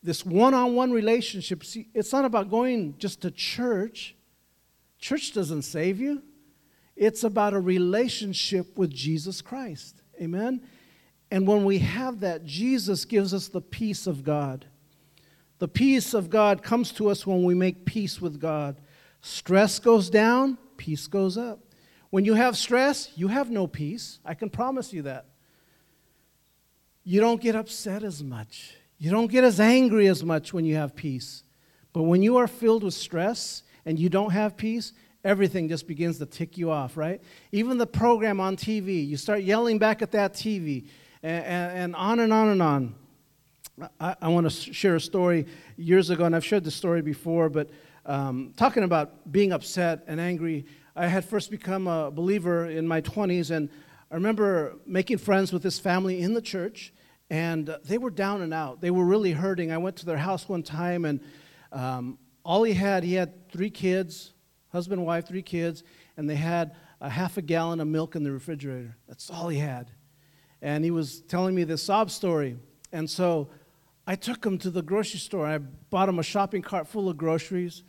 this 0.04 0.24
one 0.24 0.54
on 0.54 0.76
one 0.76 0.92
relationship. 0.92 1.66
See, 1.66 1.88
it's 1.96 2.14
not 2.14 2.26
about 2.26 2.52
going 2.52 2.94
just 3.00 3.24
to 3.24 3.32
church, 3.32 4.14
church 5.00 5.34
doesn't 5.34 5.64
save 5.64 6.00
you. 6.00 6.22
It's 6.96 7.24
about 7.24 7.56
a 7.56 7.60
relationship 7.60 8.78
with 8.78 8.94
Jesus 8.94 9.42
Christ. 9.42 10.04
Amen? 10.22 10.62
And 11.32 11.48
when 11.48 11.66
we 11.66 11.80
have 11.80 12.20
that, 12.20 12.46
Jesus 12.46 13.04
gives 13.04 13.34
us 13.34 13.48
the 13.48 13.60
peace 13.60 14.06
of 14.06 14.24
God. 14.24 14.68
The 15.58 15.68
peace 15.68 16.14
of 16.14 16.30
God 16.30 16.62
comes 16.62 16.92
to 16.92 17.10
us 17.10 17.26
when 17.26 17.44
we 17.44 17.56
make 17.56 17.84
peace 17.84 18.22
with 18.22 18.40
God. 18.40 18.80
Stress 19.22 19.80
goes 19.80 20.12
down, 20.12 20.60
peace 20.78 21.08
goes 21.08 21.36
up. 21.36 21.62
When 22.12 22.26
you 22.26 22.36
have 22.36 22.56
stress, 22.58 23.10
you 23.16 23.30
have 23.30 23.50
no 23.50 23.66
peace. 23.66 24.20
I 24.24 24.36
can 24.36 24.52
promise 24.52 24.94
you 24.94 25.02
that. 25.02 25.26
You 27.04 27.20
don't 27.20 27.42
get 27.42 27.56
upset 27.56 28.04
as 28.04 28.24
much. 28.24 28.76
You 28.98 29.10
don't 29.10 29.32
get 29.32 29.44
as 29.44 29.60
angry 29.60 30.08
as 30.08 30.24
much 30.24 30.54
when 30.54 30.66
you 30.66 30.76
have 30.76 30.96
peace. 30.96 31.44
But 31.94 32.04
when 32.04 32.22
you 32.22 32.38
are 32.38 32.48
filled 32.48 32.84
with 32.84 32.94
stress 32.94 33.64
and 33.86 33.98
you 33.98 34.10
don't 34.10 34.32
have 34.32 34.56
peace, 34.56 34.94
everything 35.24 35.68
just 35.68 35.88
begins 35.88 36.20
to 36.20 36.26
tick 36.26 36.58
you 36.58 36.72
off, 36.72 36.98
right? 36.98 37.22
Even 37.52 37.78
the 37.78 37.88
program 37.88 38.40
on 38.40 38.56
TV, 38.56 39.06
you 39.06 39.18
start 39.18 39.42
yelling 39.42 39.78
back 39.78 40.02
at 40.02 40.12
that 40.12 40.34
TV, 40.34 40.88
and, 41.24 41.46
and, 41.46 41.96
on 41.96 42.20
and 42.20 42.32
on 42.32 42.50
and 42.50 42.62
on. 42.62 42.96
I, 44.00 44.16
I 44.22 44.28
want 44.30 44.50
to 44.50 44.74
share 44.74 44.96
a 44.96 45.02
story 45.02 45.48
years 45.78 46.10
ago, 46.10 46.26
and 46.26 46.36
I've 46.36 46.46
shared 46.46 46.64
this 46.64 46.76
story 46.76 47.02
before, 47.02 47.50
but 47.50 47.70
um, 48.06 48.54
talking 48.58 48.84
about 48.84 49.32
being 49.32 49.52
upset 49.52 50.04
and 50.08 50.20
angry, 50.20 50.66
I 50.96 51.08
had 51.08 51.24
first 51.24 51.52
become 51.52 51.88
a 51.88 52.12
believer 52.12 52.70
in 52.70 52.88
my 52.88 53.02
20s, 53.02 53.52
and 53.52 53.70
I 54.12 54.16
remember 54.16 54.76
making 54.86 55.20
friends 55.20 55.54
with 55.54 55.64
this 55.64 55.80
family 55.80 56.20
in 56.20 56.34
the 56.34 56.42
church, 56.42 56.94
and 57.30 57.74
they 57.86 57.98
were 57.98 58.10
down 58.10 58.42
and 58.42 58.54
out. 58.54 58.82
They 58.82 58.92
were 58.92 59.06
really 59.06 59.32
hurting. 59.32 59.72
I 59.72 59.78
went 59.78 59.96
to 59.98 60.06
their 60.06 60.18
house 60.18 60.50
one 60.50 60.64
time, 60.64 61.06
and 61.06 61.22
um, 61.72 62.18
all 62.44 62.64
he 62.64 62.74
had, 62.74 63.06
he 63.06 63.14
had 63.14 63.50
three 63.50 63.70
kids, 63.70 64.34
husband, 64.68 65.06
wife, 65.06 65.30
three 65.30 65.42
kids, 65.42 65.84
and 66.18 66.30
they 66.30 66.36
had 66.36 66.76
a 67.00 67.10
half 67.10 67.38
a 67.38 67.42
gallon 67.42 67.80
of 67.80 67.88
milk 67.88 68.18
in 68.18 68.24
the 68.24 68.34
refrigerator. 68.34 68.98
That's 69.08 69.30
all 69.30 69.48
he 69.48 69.60
had. 69.60 69.90
And 70.62 70.84
he 70.84 70.92
was 70.92 71.22
telling 71.22 71.56
me 71.56 71.64
this 71.64 71.82
sob 71.82 72.12
story. 72.12 72.58
And 72.92 73.10
so 73.10 73.50
I 74.06 74.16
took 74.16 74.46
him 74.46 74.58
to 74.58 74.70
the 74.70 74.82
grocery 74.82 75.22
store. 75.22 75.48
I 75.48 75.58
bought 75.58 76.10
him 76.10 76.20
a 76.20 76.24
shopping 76.24 76.62
cart 76.62 76.86
full 76.86 77.08
of 77.08 77.16
groceries, 77.16 77.84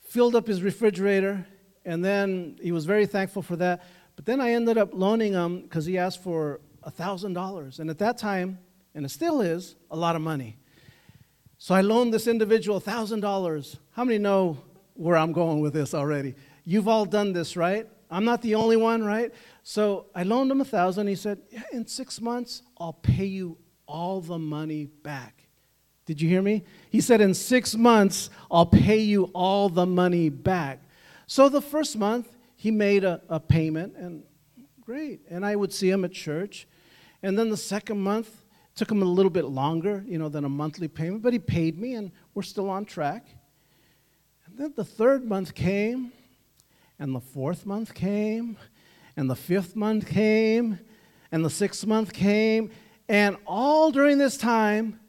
filled 0.00 0.34
up 0.34 0.48
his 0.48 0.62
refrigerator, 0.62 1.46
and 1.84 2.04
then 2.04 2.58
he 2.60 2.72
was 2.72 2.86
very 2.86 3.06
thankful 3.06 3.42
for 3.42 3.54
that. 3.56 3.84
But 4.20 4.26
then 4.26 4.42
I 4.42 4.50
ended 4.50 4.76
up 4.76 4.90
loaning 4.92 5.32
him 5.32 5.62
because 5.62 5.86
he 5.86 5.96
asked 5.96 6.22
for 6.22 6.60
$1,000. 6.86 7.78
And 7.78 7.88
at 7.88 7.98
that 8.00 8.18
time, 8.18 8.58
and 8.94 9.06
it 9.06 9.08
still 9.08 9.40
is, 9.40 9.76
a 9.90 9.96
lot 9.96 10.14
of 10.14 10.20
money. 10.20 10.58
So 11.56 11.74
I 11.74 11.80
loaned 11.80 12.12
this 12.12 12.26
individual 12.26 12.82
$1,000. 12.82 13.78
How 13.92 14.04
many 14.04 14.18
know 14.18 14.58
where 14.92 15.16
I'm 15.16 15.32
going 15.32 15.60
with 15.60 15.72
this 15.72 15.94
already. 15.94 16.34
You've 16.66 16.86
all 16.86 17.06
done 17.06 17.32
this, 17.32 17.56
right? 17.56 17.88
I'm 18.10 18.26
not 18.26 18.42
the 18.42 18.56
only 18.56 18.76
one, 18.76 19.02
right? 19.02 19.32
So 19.62 20.04
I 20.14 20.24
loaned 20.24 20.50
him 20.50 20.60
a 20.60 20.66
thousand. 20.66 21.06
He 21.06 21.14
said, 21.14 21.38
yeah, 21.48 21.62
In 21.72 21.86
six 21.86 22.20
months, 22.20 22.60
I'll 22.76 22.92
pay 22.92 23.24
you 23.24 23.56
all 23.86 24.20
the 24.20 24.38
money 24.38 24.84
back. 24.84 25.44
Did 26.04 26.20
you 26.20 26.28
hear 26.28 26.42
me? 26.42 26.64
He 26.90 27.00
said, 27.00 27.22
In 27.22 27.32
six 27.32 27.74
months, 27.74 28.28
I'll 28.50 28.66
pay 28.66 28.98
you 28.98 29.30
all 29.32 29.70
the 29.70 29.86
money 29.86 30.28
back. 30.28 30.82
So 31.26 31.48
the 31.48 31.62
first 31.62 31.96
month, 31.96 32.36
he 32.60 32.70
made 32.70 33.04
a, 33.04 33.22
a 33.30 33.40
payment, 33.40 33.96
and 33.96 34.22
great. 34.82 35.22
And 35.30 35.46
I 35.46 35.56
would 35.56 35.72
see 35.72 35.88
him 35.88 36.04
at 36.04 36.12
church. 36.12 36.68
And 37.22 37.38
then 37.38 37.48
the 37.48 37.56
second 37.56 37.98
month, 38.02 38.44
took 38.74 38.90
him 38.90 39.00
a 39.00 39.06
little 39.06 39.30
bit 39.30 39.46
longer, 39.46 40.04
you 40.06 40.18
know, 40.18 40.28
than 40.28 40.44
a 40.44 40.48
monthly 40.48 40.86
payment, 40.86 41.22
but 41.22 41.32
he 41.32 41.38
paid 41.38 41.78
me, 41.78 41.94
and 41.94 42.12
we're 42.34 42.42
still 42.42 42.68
on 42.68 42.84
track. 42.84 43.26
And 44.44 44.58
then 44.58 44.74
the 44.76 44.84
third 44.84 45.24
month 45.24 45.54
came, 45.54 46.12
and 46.98 47.14
the 47.14 47.20
fourth 47.20 47.64
month 47.64 47.94
came, 47.94 48.58
and 49.16 49.30
the 49.30 49.36
fifth 49.36 49.74
month 49.74 50.06
came, 50.06 50.80
and 51.32 51.42
the 51.42 51.50
sixth 51.50 51.86
month 51.86 52.12
came, 52.12 52.70
and 53.08 53.38
all 53.46 53.90
during 53.90 54.18
this 54.18 54.36
time, 54.36 55.00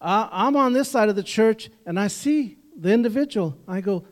uh, 0.00 0.26
I'm 0.32 0.56
on 0.56 0.72
this 0.72 0.90
side 0.90 1.10
of 1.10 1.16
the 1.16 1.22
church, 1.22 1.68
and 1.84 2.00
I 2.00 2.08
see 2.08 2.56
the 2.74 2.92
individual. 2.92 3.58
I 3.68 3.82
go, 3.82 4.06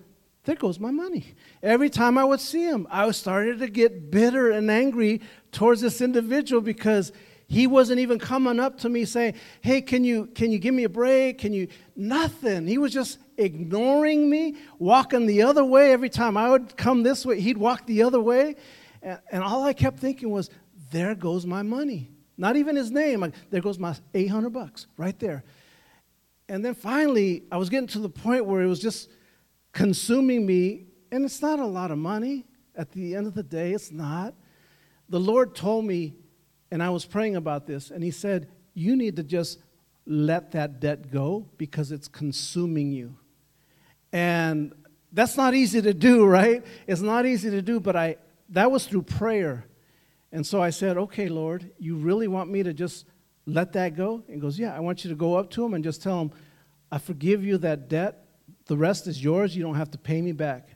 there 0.44 0.56
goes 0.56 0.80
my 0.80 0.90
money. 0.90 1.34
Every 1.62 1.88
time 1.88 2.18
I 2.18 2.24
would 2.24 2.40
see 2.40 2.64
him, 2.64 2.88
I 2.90 3.08
started 3.12 3.60
to 3.60 3.68
get 3.68 4.10
bitter 4.10 4.50
and 4.50 4.70
angry 4.70 5.20
towards 5.52 5.80
this 5.80 6.00
individual 6.00 6.60
because 6.60 7.12
he 7.46 7.66
wasn't 7.66 8.00
even 8.00 8.18
coming 8.18 8.58
up 8.58 8.78
to 8.78 8.88
me 8.88 9.04
saying, 9.04 9.34
Hey, 9.60 9.82
can 9.82 10.02
you, 10.04 10.26
can 10.34 10.50
you 10.50 10.58
give 10.58 10.74
me 10.74 10.84
a 10.84 10.88
break? 10.88 11.38
Can 11.38 11.52
you? 11.52 11.68
Nothing. 11.94 12.66
He 12.66 12.78
was 12.78 12.92
just 12.92 13.18
ignoring 13.36 14.28
me, 14.28 14.56
walking 14.78 15.26
the 15.26 15.42
other 15.42 15.64
way. 15.64 15.92
Every 15.92 16.08
time 16.08 16.36
I 16.36 16.50
would 16.50 16.76
come 16.76 17.02
this 17.02 17.24
way, 17.24 17.40
he'd 17.40 17.58
walk 17.58 17.86
the 17.86 18.02
other 18.02 18.20
way. 18.20 18.56
And, 19.02 19.20
and 19.30 19.44
all 19.44 19.64
I 19.64 19.74
kept 19.74 19.98
thinking 19.98 20.30
was, 20.30 20.50
There 20.90 21.14
goes 21.14 21.46
my 21.46 21.62
money. 21.62 22.10
Not 22.36 22.56
even 22.56 22.74
his 22.74 22.90
name. 22.90 23.20
Like, 23.20 23.34
there 23.50 23.60
goes 23.60 23.78
my 23.78 23.94
800 24.14 24.50
bucks 24.50 24.86
right 24.96 25.18
there. 25.20 25.44
And 26.48 26.64
then 26.64 26.74
finally, 26.74 27.44
I 27.52 27.58
was 27.58 27.68
getting 27.68 27.86
to 27.88 28.00
the 28.00 28.08
point 28.08 28.46
where 28.46 28.62
it 28.62 28.66
was 28.66 28.80
just 28.80 29.08
consuming 29.72 30.46
me. 30.46 30.86
And 31.10 31.24
it's 31.24 31.42
not 31.42 31.58
a 31.58 31.66
lot 31.66 31.90
of 31.90 31.98
money. 31.98 32.44
At 32.74 32.92
the 32.92 33.14
end 33.14 33.26
of 33.26 33.34
the 33.34 33.42
day, 33.42 33.72
it's 33.72 33.90
not. 33.90 34.34
The 35.08 35.20
Lord 35.20 35.54
told 35.54 35.84
me, 35.84 36.14
and 36.70 36.82
I 36.82 36.88
was 36.88 37.04
praying 37.04 37.36
about 37.36 37.66
this, 37.66 37.90
and 37.90 38.02
He 38.02 38.10
said, 38.10 38.48
You 38.72 38.96
need 38.96 39.16
to 39.16 39.22
just 39.22 39.58
let 40.06 40.52
that 40.52 40.80
debt 40.80 41.10
go 41.10 41.46
because 41.58 41.92
it's 41.92 42.08
consuming 42.08 42.92
you. 42.92 43.16
And 44.12 44.72
that's 45.12 45.36
not 45.36 45.54
easy 45.54 45.82
to 45.82 45.92
do, 45.92 46.24
right? 46.24 46.64
It's 46.86 47.02
not 47.02 47.26
easy 47.26 47.50
to 47.50 47.60
do, 47.62 47.78
but 47.78 47.94
I 47.96 48.16
that 48.50 48.70
was 48.70 48.86
through 48.86 49.02
prayer. 49.02 49.66
And 50.30 50.46
so 50.46 50.62
I 50.62 50.70
said, 50.70 50.96
Okay, 50.96 51.28
Lord, 51.28 51.70
you 51.78 51.96
really 51.96 52.28
want 52.28 52.50
me 52.50 52.62
to 52.62 52.72
just 52.72 53.06
let 53.44 53.72
that 53.74 53.96
go? 53.96 54.22
And 54.28 54.40
goes, 54.40 54.58
Yeah, 54.58 54.74
I 54.74 54.80
want 54.80 55.04
you 55.04 55.10
to 55.10 55.16
go 55.16 55.34
up 55.34 55.50
to 55.50 55.64
him 55.64 55.74
and 55.74 55.84
just 55.84 56.02
tell 56.02 56.20
him, 56.20 56.30
I 56.90 56.98
forgive 56.98 57.44
you 57.44 57.58
that 57.58 57.88
debt. 57.88 58.21
The 58.66 58.76
rest 58.76 59.06
is 59.06 59.22
yours. 59.22 59.56
You 59.56 59.62
don't 59.62 59.74
have 59.74 59.90
to 59.92 59.98
pay 59.98 60.20
me 60.22 60.32
back. 60.32 60.68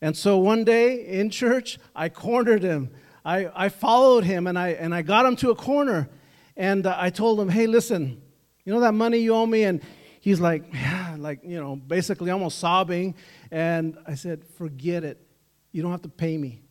And 0.00 0.16
so 0.16 0.38
one 0.38 0.64
day 0.64 1.06
in 1.06 1.30
church, 1.30 1.78
I 1.94 2.08
cornered 2.08 2.62
him. 2.62 2.90
I, 3.24 3.50
I 3.54 3.68
followed 3.68 4.24
him 4.24 4.46
and 4.46 4.58
I, 4.58 4.68
and 4.70 4.94
I 4.94 5.02
got 5.02 5.26
him 5.26 5.36
to 5.36 5.50
a 5.50 5.54
corner. 5.54 6.08
And 6.56 6.86
uh, 6.86 6.96
I 6.98 7.10
told 7.10 7.38
him, 7.38 7.48
hey, 7.48 7.66
listen, 7.66 8.20
you 8.64 8.72
know 8.72 8.80
that 8.80 8.94
money 8.94 9.18
you 9.18 9.34
owe 9.34 9.46
me? 9.46 9.64
And 9.64 9.82
he's 10.20 10.40
like, 10.40 10.64
yeah, 10.72 11.16
like, 11.18 11.40
you 11.44 11.60
know, 11.60 11.76
basically 11.76 12.30
almost 12.30 12.58
sobbing. 12.58 13.14
And 13.50 13.98
I 14.06 14.14
said, 14.14 14.44
forget 14.56 15.04
it. 15.04 15.20
You 15.72 15.82
don't 15.82 15.90
have 15.90 16.02
to 16.02 16.08
pay 16.08 16.36
me. 16.38 16.62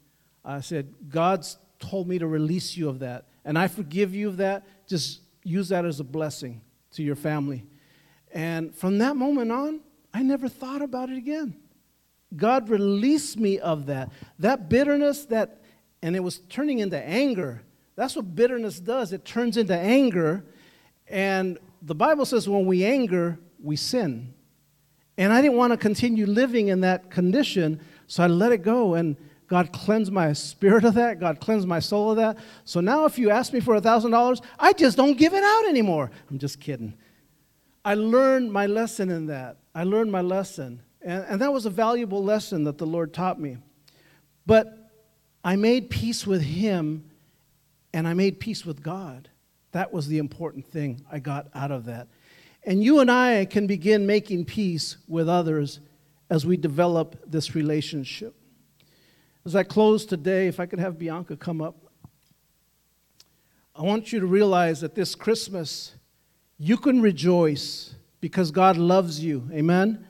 I 0.43 0.61
said, 0.61 0.93
God's 1.07 1.57
told 1.79 2.07
me 2.07 2.19
to 2.19 2.27
release 2.27 2.75
you 2.75 2.89
of 2.89 2.99
that. 2.99 3.27
And 3.45 3.57
I 3.57 3.67
forgive 3.67 4.15
you 4.15 4.27
of 4.27 4.37
that. 4.37 4.65
Just 4.87 5.21
use 5.43 5.69
that 5.69 5.85
as 5.85 5.99
a 5.99 6.03
blessing 6.03 6.61
to 6.91 7.03
your 7.03 7.15
family. 7.15 7.65
And 8.31 8.75
from 8.75 8.97
that 8.99 9.15
moment 9.15 9.51
on, 9.51 9.81
I 10.13 10.23
never 10.23 10.49
thought 10.49 10.81
about 10.81 11.09
it 11.09 11.17
again. 11.17 11.55
God 12.35 12.69
released 12.69 13.37
me 13.37 13.59
of 13.59 13.87
that. 13.87 14.11
That 14.37 14.69
bitterness, 14.69 15.25
that, 15.25 15.61
and 16.01 16.15
it 16.15 16.19
was 16.19 16.39
turning 16.49 16.79
into 16.79 16.97
anger. 16.97 17.61
That's 17.95 18.15
what 18.15 18.35
bitterness 18.35 18.79
does. 18.79 19.13
It 19.13 19.25
turns 19.25 19.57
into 19.57 19.75
anger. 19.75 20.45
And 21.07 21.57
the 21.81 21.95
Bible 21.95 22.25
says 22.25 22.47
when 22.47 22.65
we 22.65 22.85
anger, 22.85 23.39
we 23.61 23.75
sin. 23.75 24.33
And 25.17 25.33
I 25.33 25.41
didn't 25.41 25.57
want 25.57 25.73
to 25.73 25.77
continue 25.77 26.25
living 26.25 26.69
in 26.69 26.81
that 26.81 27.11
condition, 27.11 27.81
so 28.07 28.23
I 28.23 28.27
let 28.27 28.51
it 28.51 28.59
go. 28.59 28.93
And 28.93 29.17
God 29.47 29.73
cleansed 29.73 30.11
my 30.11 30.31
spirit 30.31 30.85
of 30.85 30.93
that. 30.93 31.19
God 31.19 31.41
cleansed 31.41 31.67
my 31.67 31.79
soul 31.79 32.11
of 32.11 32.17
that. 32.17 32.37
So 32.63 32.79
now, 32.79 33.05
if 33.05 33.17
you 33.17 33.31
ask 33.31 33.51
me 33.51 33.59
for 33.59 33.75
$1,000, 33.79 34.41
I 34.57 34.73
just 34.73 34.95
don't 34.95 35.17
give 35.17 35.33
it 35.33 35.43
out 35.43 35.67
anymore. 35.67 36.11
I'm 36.29 36.37
just 36.37 36.59
kidding. 36.59 36.93
I 37.83 37.93
learned 37.93 38.51
my 38.51 38.65
lesson 38.65 39.09
in 39.09 39.27
that. 39.27 39.57
I 39.73 39.83
learned 39.83 40.11
my 40.11 40.21
lesson. 40.21 40.81
And, 41.01 41.23
and 41.27 41.41
that 41.41 41.53
was 41.53 41.65
a 41.65 41.69
valuable 41.69 42.23
lesson 42.23 42.63
that 42.65 42.77
the 42.77 42.85
Lord 42.85 43.13
taught 43.13 43.39
me. 43.39 43.57
But 44.45 44.91
I 45.43 45.55
made 45.55 45.89
peace 45.89 46.27
with 46.27 46.41
Him 46.41 47.09
and 47.93 48.07
I 48.07 48.13
made 48.13 48.39
peace 48.39 48.65
with 48.65 48.83
God. 48.83 49.29
That 49.71 49.93
was 49.93 50.07
the 50.07 50.17
important 50.17 50.65
thing 50.65 51.05
I 51.11 51.19
got 51.19 51.47
out 51.53 51.71
of 51.71 51.85
that. 51.85 52.07
And 52.63 52.83
you 52.83 52.99
and 52.99 53.09
I 53.09 53.45
can 53.45 53.67
begin 53.67 54.05
making 54.05 54.45
peace 54.45 54.97
with 55.07 55.29
others 55.29 55.79
as 56.29 56.45
we 56.45 56.57
develop 56.57 57.19
this 57.25 57.55
relationship. 57.55 58.35
As 59.45 59.55
I 59.55 59.63
close 59.63 60.05
today, 60.05 60.47
if 60.47 60.59
I 60.59 60.65
could 60.65 60.79
have 60.79 60.99
Bianca 60.99 61.35
come 61.35 61.61
up, 61.61 61.75
I 63.75 63.81
want 63.83 64.11
you 64.11 64.19
to 64.19 64.25
realize 64.25 64.81
that 64.81 64.93
this 64.93 65.15
Christmas, 65.15 65.95
you 66.59 66.77
can 66.77 67.01
rejoice 67.01 67.95
because 68.19 68.51
God 68.51 68.75
loves 68.75 69.23
you. 69.23 69.49
Amen? 69.51 70.05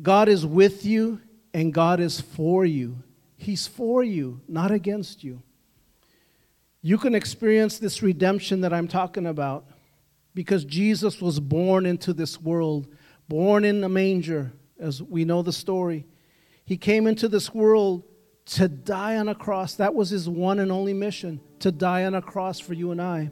God 0.00 0.28
is 0.28 0.46
with 0.46 0.84
you 0.84 1.20
and 1.54 1.72
God 1.72 1.98
is 1.98 2.20
for 2.20 2.64
you. 2.64 3.02
He's 3.36 3.66
for 3.66 4.04
you, 4.04 4.42
not 4.46 4.70
against 4.70 5.24
you. 5.24 5.42
You 6.82 6.98
can 6.98 7.14
experience 7.14 7.78
this 7.78 8.02
redemption 8.02 8.60
that 8.60 8.72
I'm 8.72 8.86
talking 8.86 9.26
about 9.26 9.66
because 10.34 10.64
Jesus 10.64 11.20
was 11.20 11.40
born 11.40 11.86
into 11.86 12.12
this 12.12 12.40
world, 12.40 12.86
born 13.28 13.64
in 13.64 13.82
a 13.82 13.88
manger, 13.88 14.52
as 14.78 15.02
we 15.02 15.24
know 15.24 15.42
the 15.42 15.52
story. 15.52 16.06
He 16.64 16.76
came 16.76 17.06
into 17.06 17.28
this 17.28 17.54
world 17.54 18.02
to 18.44 18.68
die 18.68 19.16
on 19.16 19.28
a 19.28 19.34
cross. 19.34 19.74
That 19.74 19.94
was 19.94 20.10
his 20.10 20.28
one 20.28 20.58
and 20.58 20.70
only 20.70 20.92
mission 20.92 21.40
to 21.60 21.72
die 21.72 22.04
on 22.04 22.14
a 22.14 22.22
cross 22.22 22.58
for 22.58 22.74
you 22.74 22.90
and 22.90 23.00
I. 23.00 23.30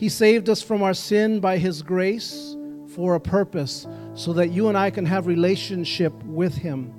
He 0.00 0.08
saved 0.08 0.48
us 0.48 0.62
from 0.62 0.82
our 0.82 0.94
sin 0.94 1.40
by 1.40 1.58
his 1.58 1.82
grace 1.82 2.56
for 2.94 3.16
a 3.16 3.20
purpose 3.20 3.86
so 4.14 4.32
that 4.32 4.48
you 4.48 4.68
and 4.68 4.78
I 4.78 4.88
can 4.88 5.04
have 5.04 5.26
relationship 5.26 6.14
with 6.24 6.54
him. 6.54 6.94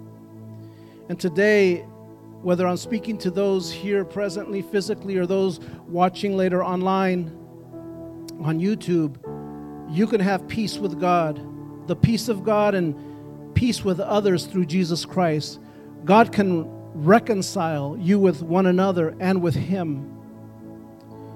And 1.09 1.19
today, 1.19 1.77
whether 2.43 2.67
I'm 2.67 2.77
speaking 2.77 3.17
to 3.17 3.31
those 3.31 3.71
here 3.71 4.05
presently 4.05 4.61
physically 4.61 5.17
or 5.17 5.25
those 5.25 5.59
watching 5.87 6.37
later 6.37 6.63
online 6.63 7.35
on 8.39 8.59
YouTube, 8.59 9.17
you 9.89 10.05
can 10.05 10.21
have 10.21 10.47
peace 10.47 10.77
with 10.77 10.99
God, 10.99 11.41
the 11.87 11.95
peace 11.95 12.29
of 12.29 12.43
God 12.43 12.75
and 12.75 13.55
peace 13.55 13.83
with 13.83 13.99
others 13.99 14.45
through 14.45 14.67
Jesus 14.67 15.05
Christ. 15.05 15.59
God 16.05 16.31
can 16.31 16.67
reconcile 16.93 17.97
you 17.99 18.19
with 18.19 18.43
one 18.43 18.67
another 18.67 19.15
and 19.19 19.41
with 19.41 19.55
Him. 19.55 20.20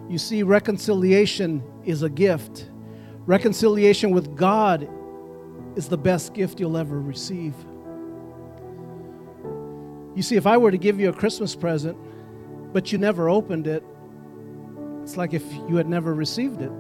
You 0.10 0.18
see, 0.18 0.44
reconciliation 0.44 1.63
is 1.84 2.04
a 2.04 2.10
gift. 2.10 2.70
Reconciliation 3.26 4.12
with 4.12 4.36
God 4.36 4.88
is 5.76 5.88
the 5.88 5.98
best 5.98 6.34
gift 6.34 6.60
you'll 6.60 6.78
ever 6.78 7.00
receive. 7.00 7.54
You 10.15 10.22
see, 10.22 10.36
if 10.36 10.46
I 10.48 10.58
were 10.58 10.72
to 10.72 10.78
give 10.78 11.00
you 11.00 11.10
a 11.10 11.13
Christmas 11.13 11.56
present, 11.56 11.98
but 12.72 12.91
you 12.91 12.98
never 12.98 13.30
opened 13.30 13.68
it, 13.68 13.84
it's 15.02 15.18
like 15.18 15.34
if 15.34 15.44
you 15.68 15.76
had 15.76 15.89
never 15.89 16.13
received 16.13 16.62
it. 16.62 16.72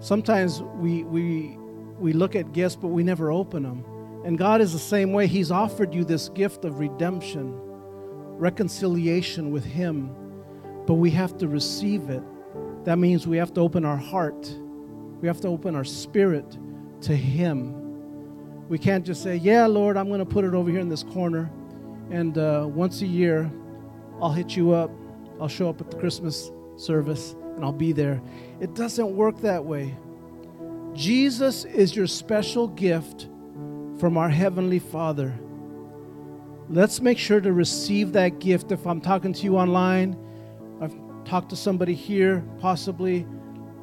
Sometimes 0.00 0.62
we, 0.62 1.04
we, 1.04 1.56
we 1.98 2.12
look 2.12 2.34
at 2.34 2.52
gifts, 2.52 2.76
but 2.76 2.88
we 2.88 3.02
never 3.02 3.30
open 3.30 3.62
them. 3.62 3.84
And 4.24 4.38
God 4.38 4.60
is 4.60 4.72
the 4.72 4.78
same 4.78 5.12
way. 5.12 5.26
He's 5.26 5.50
offered 5.50 5.94
you 5.94 6.04
this 6.04 6.28
gift 6.30 6.64
of 6.64 6.78
redemption, 6.78 7.54
reconciliation 8.38 9.50
with 9.50 9.64
Him, 9.64 10.14
but 10.86 10.94
we 10.94 11.10
have 11.10 11.36
to 11.38 11.48
receive 11.48 12.10
it. 12.10 12.22
That 12.84 12.98
means 12.98 13.26
we 13.26 13.36
have 13.38 13.52
to 13.54 13.60
open 13.60 13.84
our 13.84 13.96
heart 13.96 14.54
we 15.24 15.28
have 15.28 15.40
to 15.40 15.48
open 15.48 15.74
our 15.74 15.84
spirit 15.84 16.58
to 17.00 17.16
Him. 17.16 18.68
We 18.68 18.78
can't 18.78 19.06
just 19.06 19.22
say, 19.22 19.36
Yeah, 19.36 19.64
Lord, 19.64 19.96
I'm 19.96 20.08
going 20.08 20.18
to 20.18 20.26
put 20.26 20.44
it 20.44 20.52
over 20.52 20.68
here 20.70 20.80
in 20.80 20.90
this 20.90 21.02
corner. 21.02 21.50
And 22.10 22.36
uh, 22.36 22.66
once 22.68 23.00
a 23.00 23.06
year, 23.06 23.50
I'll 24.20 24.32
hit 24.32 24.54
you 24.54 24.72
up. 24.72 24.90
I'll 25.40 25.48
show 25.48 25.70
up 25.70 25.80
at 25.80 25.90
the 25.90 25.96
Christmas 25.96 26.50
service 26.76 27.36
and 27.56 27.64
I'll 27.64 27.72
be 27.72 27.92
there. 27.92 28.20
It 28.60 28.74
doesn't 28.74 29.16
work 29.16 29.40
that 29.40 29.64
way. 29.64 29.96
Jesus 30.92 31.64
is 31.64 31.96
your 31.96 32.06
special 32.06 32.68
gift 32.68 33.28
from 33.98 34.18
our 34.18 34.28
Heavenly 34.28 34.78
Father. 34.78 35.32
Let's 36.68 37.00
make 37.00 37.16
sure 37.16 37.40
to 37.40 37.54
receive 37.54 38.12
that 38.12 38.40
gift. 38.40 38.72
If 38.72 38.86
I'm 38.86 39.00
talking 39.00 39.32
to 39.32 39.42
you 39.44 39.56
online, 39.56 40.18
I've 41.32 41.48
to 41.48 41.56
somebody 41.56 41.94
here, 41.94 42.44
possibly 42.60 43.26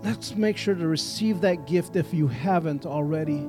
let's 0.04 0.36
make 0.36 0.58
sure 0.58 0.76
to 0.76 0.88
receive 0.88 1.42
that 1.42 1.66
gift 1.66 1.96
if 1.96 2.14
you 2.14 2.28
haven't 2.28 2.86
already. 2.86 3.48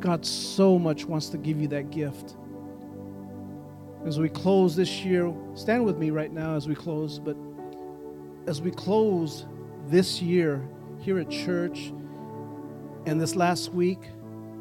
God 0.00 0.26
so 0.26 0.78
much 0.78 1.04
wants 1.04 1.28
to 1.30 1.38
give 1.38 1.60
you 1.60 1.68
that 1.68 1.90
gift. 1.90 2.36
As 4.04 4.18
we 4.18 4.28
close 4.28 4.74
this 4.74 5.04
year, 5.04 5.32
stand 5.54 5.84
with 5.84 5.98
me 5.98 6.10
right 6.10 6.32
now 6.32 6.56
as 6.56 6.66
we 6.66 6.74
close, 6.74 7.18
but 7.18 7.36
as 8.46 8.60
we 8.60 8.70
close 8.70 9.46
this 9.88 10.20
year 10.20 10.66
here 10.98 11.18
at 11.18 11.30
church 11.30 11.92
and 13.06 13.20
this 13.20 13.36
last 13.36 13.72
week 13.72 14.00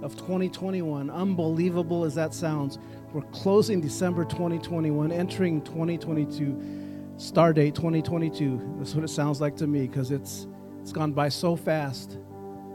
of 0.02 0.16
2021, 0.16 1.10
unbelievable 1.10 2.04
as 2.04 2.16
that 2.16 2.34
sounds, 2.34 2.78
we're 3.12 3.22
closing 3.32 3.82
December 3.82 4.24
2021, 4.24 5.12
entering 5.12 5.62
2022, 5.62 6.89
star 7.20 7.52
date 7.52 7.76
2022. 7.76 8.76
That's 8.78 8.96
what 8.96 9.04
it 9.04 9.10
sounds 9.10 9.42
like 9.42 9.58
to 9.58 9.68
me 9.68 9.88
because 9.88 10.10
it's 10.10 10.48
it's 10.82 10.94
gone 10.94 11.12
by 11.12 11.28
so 11.28 11.56
fast. 11.56 12.18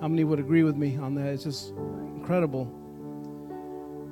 How 0.02 0.08
many 0.08 0.22
would 0.22 0.38
agree 0.38 0.62
with 0.62 0.76
me 0.76 0.98
on 0.98 1.14
that? 1.14 1.28
It's 1.28 1.44
just 1.44 1.70
incredible. 1.70 2.66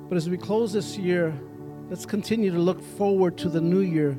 But 0.09 0.17
as 0.17 0.29
we 0.29 0.37
close 0.37 0.73
this 0.73 0.97
year, 0.97 1.39
let's 1.89 2.05
continue 2.05 2.51
to 2.51 2.57
look 2.57 2.81
forward 2.81 3.37
to 3.37 3.49
the 3.49 3.61
new 3.61 3.81
year 3.81 4.13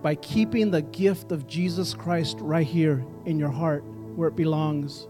by 0.00 0.14
keeping 0.14 0.70
the 0.70 0.82
gift 0.82 1.32
of 1.32 1.48
Jesus 1.48 1.92
Christ 1.92 2.38
right 2.40 2.66
here 2.66 3.04
in 3.26 3.38
your 3.38 3.50
heart 3.50 3.84
where 4.14 4.28
it 4.28 4.36
belongs. 4.36 5.08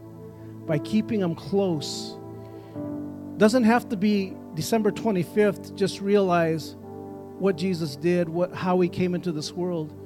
By 0.67 0.79
keeping 0.79 1.21
them 1.21 1.35
close. 1.35 2.17
Doesn't 3.37 3.65
have 3.65 3.87
to 3.91 3.97
be 3.97 4.35
December 4.55 4.93
25th, 4.93 5.75
just 5.75 6.01
realize 6.01 6.77
what 7.39 7.57
Jesus 7.57 7.97
did, 7.97 8.31
what 8.31 8.55
how 8.55 8.81
he 8.81 8.89
came 8.89 9.15
into 9.15 9.31
this 9.31 9.53
world. 9.53 9.99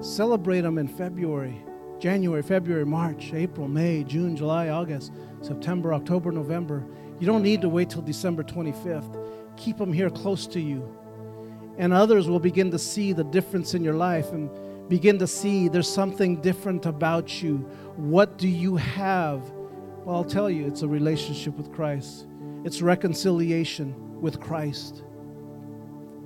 Celebrate 0.00 0.60
them 0.60 0.78
in 0.78 0.88
February 0.88 1.64
January, 1.98 2.42
February, 2.42 2.86
March, 2.86 3.32
April, 3.34 3.66
May, 3.66 4.04
June, 4.04 4.36
July, 4.36 4.68
August, 4.68 5.12
September, 5.40 5.92
October, 5.92 6.30
November. 6.30 6.84
You 7.18 7.26
don't 7.26 7.42
need 7.42 7.60
to 7.62 7.68
wait 7.68 7.90
till 7.90 8.02
December 8.02 8.44
25th. 8.44 9.18
Keep 9.56 9.78
them 9.78 9.92
here 9.92 10.08
close 10.08 10.46
to 10.48 10.60
you. 10.60 10.88
And 11.76 11.92
others 11.92 12.28
will 12.28 12.38
begin 12.38 12.70
to 12.70 12.78
see 12.78 13.12
the 13.12 13.24
difference 13.24 13.74
in 13.74 13.82
your 13.82 13.94
life 13.94 14.30
and 14.30 14.48
begin 14.88 15.18
to 15.18 15.26
see 15.26 15.68
there's 15.68 15.92
something 15.92 16.40
different 16.40 16.86
about 16.86 17.42
you. 17.42 17.56
What 17.96 18.38
do 18.38 18.48
you 18.48 18.76
have? 18.76 19.42
Well, 20.04 20.16
I'll 20.16 20.24
tell 20.24 20.48
you, 20.48 20.66
it's 20.66 20.82
a 20.82 20.88
relationship 20.88 21.56
with 21.56 21.72
Christ, 21.72 22.26
it's 22.64 22.80
reconciliation 22.80 24.20
with 24.20 24.40
Christ. 24.40 25.02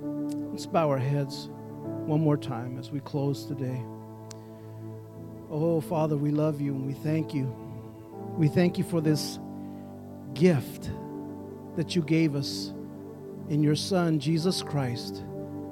Let's 0.01 0.67
bow 0.67 0.89
our 0.89 0.99
heads 0.99 1.49
one 2.05 2.21
more 2.21 2.37
time 2.37 2.77
as 2.77 2.91
we 2.91 2.99
close 2.99 3.45
today. 3.45 3.81
Oh, 5.49 5.81
Father, 5.81 6.17
we 6.17 6.31
love 6.31 6.59
you 6.59 6.73
and 6.73 6.85
we 6.85 6.93
thank 6.93 7.33
you. 7.33 7.45
We 8.37 8.47
thank 8.47 8.77
you 8.77 8.83
for 8.83 9.01
this 9.01 9.39
gift 10.33 10.89
that 11.75 11.95
you 11.95 12.01
gave 12.01 12.35
us 12.35 12.73
in 13.49 13.61
your 13.61 13.75
Son, 13.75 14.19
Jesus 14.19 14.61
Christ, 14.61 15.23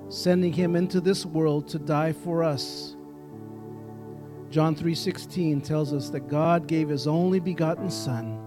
sending 0.10 0.54
him 0.54 0.76
into 0.76 1.02
this 1.02 1.26
world 1.26 1.68
to 1.70 1.80
die 1.80 2.14
for 2.14 2.44
us. 2.44 2.96
John 4.50 4.76
3:16 4.76 5.62
tells 5.62 5.94
us 5.94 6.10
that 6.10 6.28
God 6.28 6.68
gave 6.68 6.90
his 6.90 7.08
only 7.08 7.40
begotten 7.40 7.90
son. 7.90 8.38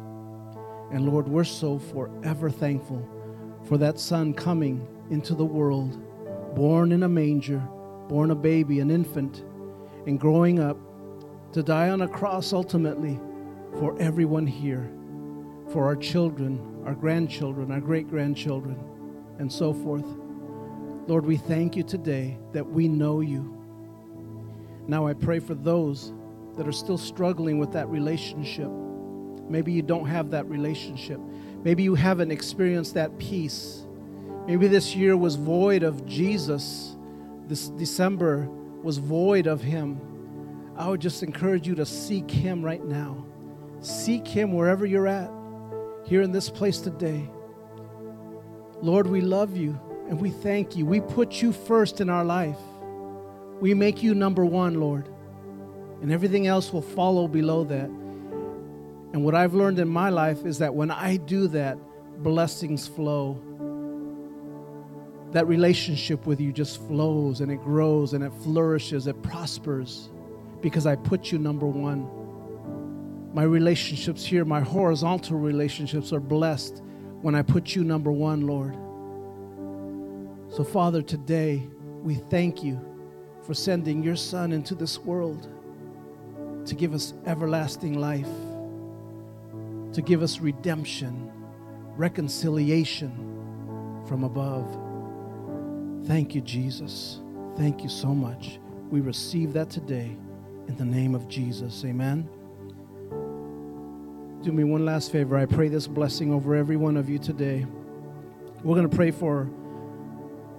And 0.91 1.09
Lord, 1.09 1.27
we're 1.27 1.45
so 1.45 1.79
forever 1.79 2.51
thankful 2.51 3.03
for 3.63 3.79
that 3.79 3.99
son 3.99 4.35
coming 4.35 4.87
into 5.11 5.35
the 5.35 5.45
world, 5.45 5.99
born 6.55 6.93
in 6.93 7.03
a 7.03 7.09
manger, 7.09 7.63
born 8.09 8.31
a 8.31 8.35
baby, 8.35 8.81
an 8.81 8.91
infant, 8.91 9.45
and 10.07 10.21
growing 10.21 10.59
up 10.59 10.77
to 11.53 11.63
die 11.63 11.89
on 11.89 12.03
a 12.03 12.09
cross 12.09 12.53
ultimately 12.53 13.19
for 13.79 13.97
everyone 14.01 14.47
here, 14.47 14.91
for 15.73 15.85
our 15.85 15.97
children, 15.97 16.83
our 16.85 16.95
grandchildren, 16.95 17.71
our 17.71 17.81
great 17.81 18.09
grandchildren, 18.09 18.79
and 19.39 19.51
so 19.53 19.73
forth. 19.73 20.07
Lord, 21.07 21.27
we 21.27 21.37
thank 21.37 21.77
you 21.77 21.83
today 21.83 22.39
that 22.53 22.67
we 22.67 22.89
know 22.89 23.21
you. 23.21 23.57
Now 24.87 25.07
I 25.07 25.15
pray 25.15 25.39
for 25.39 25.55
those 25.55 26.13
that 26.57 26.69
are 26.69 26.73
still 26.73 26.99
struggling 26.99 27.59
with 27.59 27.73
that 27.73 27.89
relationship. 27.89 28.69
Maybe 29.49 29.73
you 29.73 29.83
don't 29.83 30.07
have 30.07 30.31
that 30.31 30.49
relationship. 30.49 31.21
Maybe 31.63 31.83
you 31.83 31.95
haven't 31.95 32.31
experienced 32.31 32.95
that 32.95 33.19
peace. 33.19 33.87
Maybe 34.47 34.69
this 34.69 34.95
year 34.95 35.17
was 35.17 35.37
void 35.37 35.83
of 35.83 36.07
Jesus. 36.07 36.94
This 37.47 37.69
December 37.69 38.49
was 38.83 38.99
void 38.99 39.47
of 39.47 39.61
Him. 39.61 40.01
I 40.77 40.89
would 40.89 41.01
just 41.01 41.23
encourage 41.23 41.67
you 41.67 41.75
to 41.77 41.87
seek 41.87 42.31
Him 42.31 42.63
right 42.63 42.85
now. 42.85 43.25
Seek 43.81 44.27
Him 44.27 44.53
wherever 44.53 44.87
you're 44.87 45.07
at, 45.07 45.31
here 46.05 46.23
in 46.23 46.33
this 46.33 46.49
place 46.51 46.79
today. 46.79 47.29
Lord, 48.81 49.07
we 49.07 49.21
love 49.21 49.57
you 49.57 49.79
and 50.09 50.21
we 50.21 50.31
thank 50.31 50.77
you. 50.77 50.85
We 50.85 51.01
put 51.01 51.41
you 51.41 51.53
first 51.53 52.01
in 52.01 52.11
our 52.11 52.25
life. 52.25 52.59
We 53.61 53.73
make 53.73 54.03
you 54.03 54.15
number 54.15 54.45
one, 54.45 54.75
Lord, 54.75 55.09
and 56.03 56.13
everything 56.13 56.47
else 56.47 56.73
will 56.73 56.83
follow 56.83 57.29
below 57.29 57.65
that. 57.65 57.87
And 57.87 59.25
what 59.25 59.35
I've 59.35 59.55
learned 59.55 59.79
in 59.79 59.89
my 59.89 60.11
life 60.11 60.45
is 60.45 60.59
that 60.59 60.75
when 60.75 60.91
I 60.91 61.17
do 61.17 61.47
that, 61.49 61.79
blessings 62.23 62.89
flow. 62.89 63.41
That 65.35 65.49
relationship 65.49 66.27
with 66.27 66.41
you 66.41 66.53
just 66.53 66.81
flows 66.87 67.41
and 67.41 67.51
it 67.51 67.57
grows 67.57 68.13
and 68.13 68.23
it 68.23 68.33
flourishes, 68.45 69.09
it 69.09 69.21
prospers 69.21 70.09
because 70.61 70.87
I 70.87 70.95
put 70.95 71.33
you 71.33 71.41
number 71.41 71.67
one. 71.67 72.09
My 73.35 73.43
relationships 73.43 74.25
here, 74.25 74.45
my 74.45 74.61
horizontal 74.61 75.37
relationships, 75.37 76.13
are 76.13 76.21
blessed 76.21 76.85
when 77.21 77.35
I 77.35 77.43
put 77.43 77.75
you 77.75 77.83
number 77.83 78.13
one, 78.13 78.47
Lord. 78.47 78.77
So, 80.55 80.63
Father, 80.63 81.03
today 81.03 81.67
we 82.01 82.15
thank 82.15 82.63
you 82.63 82.81
for 83.43 83.55
sending 83.55 84.05
your 84.05 84.15
Son 84.15 84.53
into 84.53 84.77
this 84.77 85.01
world 85.01 85.49
to 86.65 86.77
give 86.77 86.95
us 86.95 87.13
everlasting 87.27 87.99
life, 87.99 88.31
to 89.95 90.01
give 90.01 90.23
us 90.23 90.39
redemption, 90.39 91.33
reconciliation 91.97 93.11
from 94.07 94.23
above. 94.23 94.84
Thank 96.07 96.35
you, 96.35 96.43
Jesus. 96.43 97.21
Thank 97.57 97.83
you 97.83 97.89
so 97.89 98.09
much. 98.09 98.59
We 98.91 99.01
receive 99.01 99.55
that 99.55 99.71
today 99.71 100.17
in 100.69 100.77
the 100.77 100.85
name 100.85 101.15
of 101.15 101.29
Jesus. 101.29 101.83
Amen. 101.85 102.29
Do 104.43 104.53
me 104.53 104.65
one 104.65 104.85
last 104.85 105.11
favor. 105.11 105.39
I 105.39 105.47
pray 105.47 105.69
this 105.69 105.87
blessing 105.87 106.31
over 106.31 106.55
every 106.55 106.77
one 106.77 106.99
of 106.99 107.09
you 107.09 107.19
today. 107.19 107.67
We're 108.63 108.75
going 108.75 108.89
to 108.89 108.95
pray 108.95 109.11
for 109.13 109.49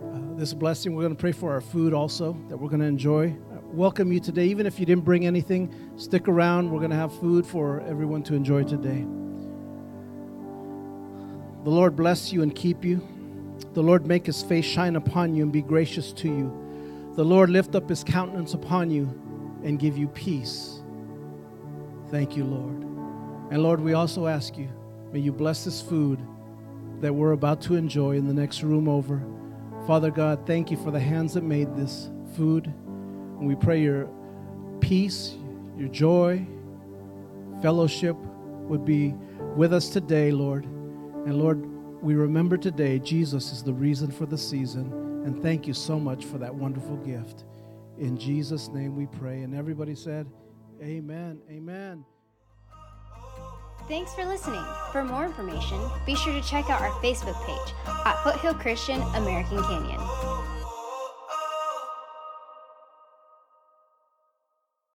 uh, 0.03 0.35
this 0.35 0.53
blessing. 0.53 0.95
We're 0.95 1.03
going 1.03 1.15
to 1.15 1.19
pray 1.19 1.31
for 1.31 1.51
our 1.51 1.61
food 1.61 1.93
also 1.93 2.35
that 2.49 2.57
we're 2.57 2.69
going 2.69 2.81
to 2.81 2.87
enjoy. 2.87 3.35
Welcome 3.65 4.11
you 4.11 4.19
today. 4.19 4.45
Even 4.45 4.65
if 4.65 4.79
you 4.79 4.87
didn't 4.87 5.05
bring 5.05 5.27
anything, 5.27 5.71
stick 5.97 6.27
around. 6.27 6.71
We're 6.71 6.79
going 6.79 6.89
to 6.91 6.97
have 6.97 7.13
food 7.19 7.45
for 7.45 7.81
everyone 7.81 8.23
to 8.23 8.33
enjoy 8.33 8.63
today. 8.63 9.05
The 11.63 11.69
Lord 11.69 11.95
bless 11.95 12.33
you 12.33 12.41
and 12.41 12.55
keep 12.55 12.83
you. 12.83 13.07
The 13.75 13.83
Lord 13.83 14.07
make 14.07 14.25
his 14.25 14.41
face 14.41 14.63
shine 14.63 14.95
upon 14.95 15.35
you 15.35 15.43
and 15.43 15.51
be 15.51 15.61
gracious 15.61 16.13
to 16.13 16.29
you. 16.29 17.11
The 17.15 17.25
Lord 17.25 17.49
lift 17.49 17.75
up 17.75 17.89
his 17.89 18.05
countenance 18.05 18.53
upon 18.53 18.89
you 18.89 19.03
and 19.65 19.77
give 19.77 19.97
you 19.97 20.07
peace. 20.07 20.81
Thank 22.09 22.37
you, 22.37 22.45
Lord. 22.45 22.83
And 23.51 23.61
Lord, 23.61 23.81
we 23.81 23.91
also 23.91 24.27
ask 24.27 24.57
you, 24.57 24.69
may 25.11 25.19
you 25.19 25.33
bless 25.33 25.65
this 25.65 25.81
food 25.81 26.19
that 27.01 27.13
we're 27.13 27.33
about 27.33 27.59
to 27.63 27.75
enjoy 27.75 28.15
in 28.15 28.25
the 28.25 28.33
next 28.33 28.63
room 28.63 28.87
over. 28.87 29.21
Father 29.85 30.09
God, 30.09 30.47
thank 30.47 30.71
you 30.71 30.77
for 30.77 30.91
the 30.91 30.99
hands 30.99 31.33
that 31.33 31.43
made 31.43 31.75
this 31.75 32.09
food. 32.37 32.67
And 32.67 33.45
we 33.45 33.55
pray 33.55 33.81
your 33.81 34.09
peace, 34.79 35.35
your 35.77 35.89
joy, 35.89 36.47
fellowship 37.61 38.15
would 38.69 38.85
be 38.85 39.13
with 39.57 39.73
us 39.73 39.89
today, 39.89 40.31
Lord. 40.31 40.63
And 40.63 41.37
Lord, 41.37 41.67
we 42.01 42.15
remember 42.15 42.57
today 42.57 42.99
Jesus 42.99 43.51
is 43.51 43.63
the 43.63 43.73
reason 43.73 44.11
for 44.11 44.25
the 44.25 44.37
season. 44.37 44.91
And 45.25 45.41
thank 45.41 45.67
you 45.67 45.73
so 45.73 45.99
much 45.99 46.25
for 46.25 46.37
that 46.37 46.53
wonderful 46.53 46.97
gift. 46.97 47.45
In 47.97 48.17
Jesus' 48.17 48.67
name 48.69 48.95
we 48.95 49.07
pray. 49.07 49.41
And 49.41 49.55
everybody 49.55 49.95
said, 49.95 50.27
Amen. 50.81 51.39
Amen. 51.49 52.05
Thanks 53.87 54.13
for 54.13 54.25
listening. 54.25 54.63
For 54.91 55.03
more 55.03 55.25
information, 55.25 55.79
be 56.05 56.15
sure 56.15 56.33
to 56.33 56.41
check 56.41 56.69
out 56.69 56.81
our 56.81 56.91
Facebook 57.01 57.39
page 57.45 57.73
at 57.87 58.21
Foothill 58.23 58.55
Christian 58.55 59.01
American 59.13 59.61
Canyon. 59.63 60.34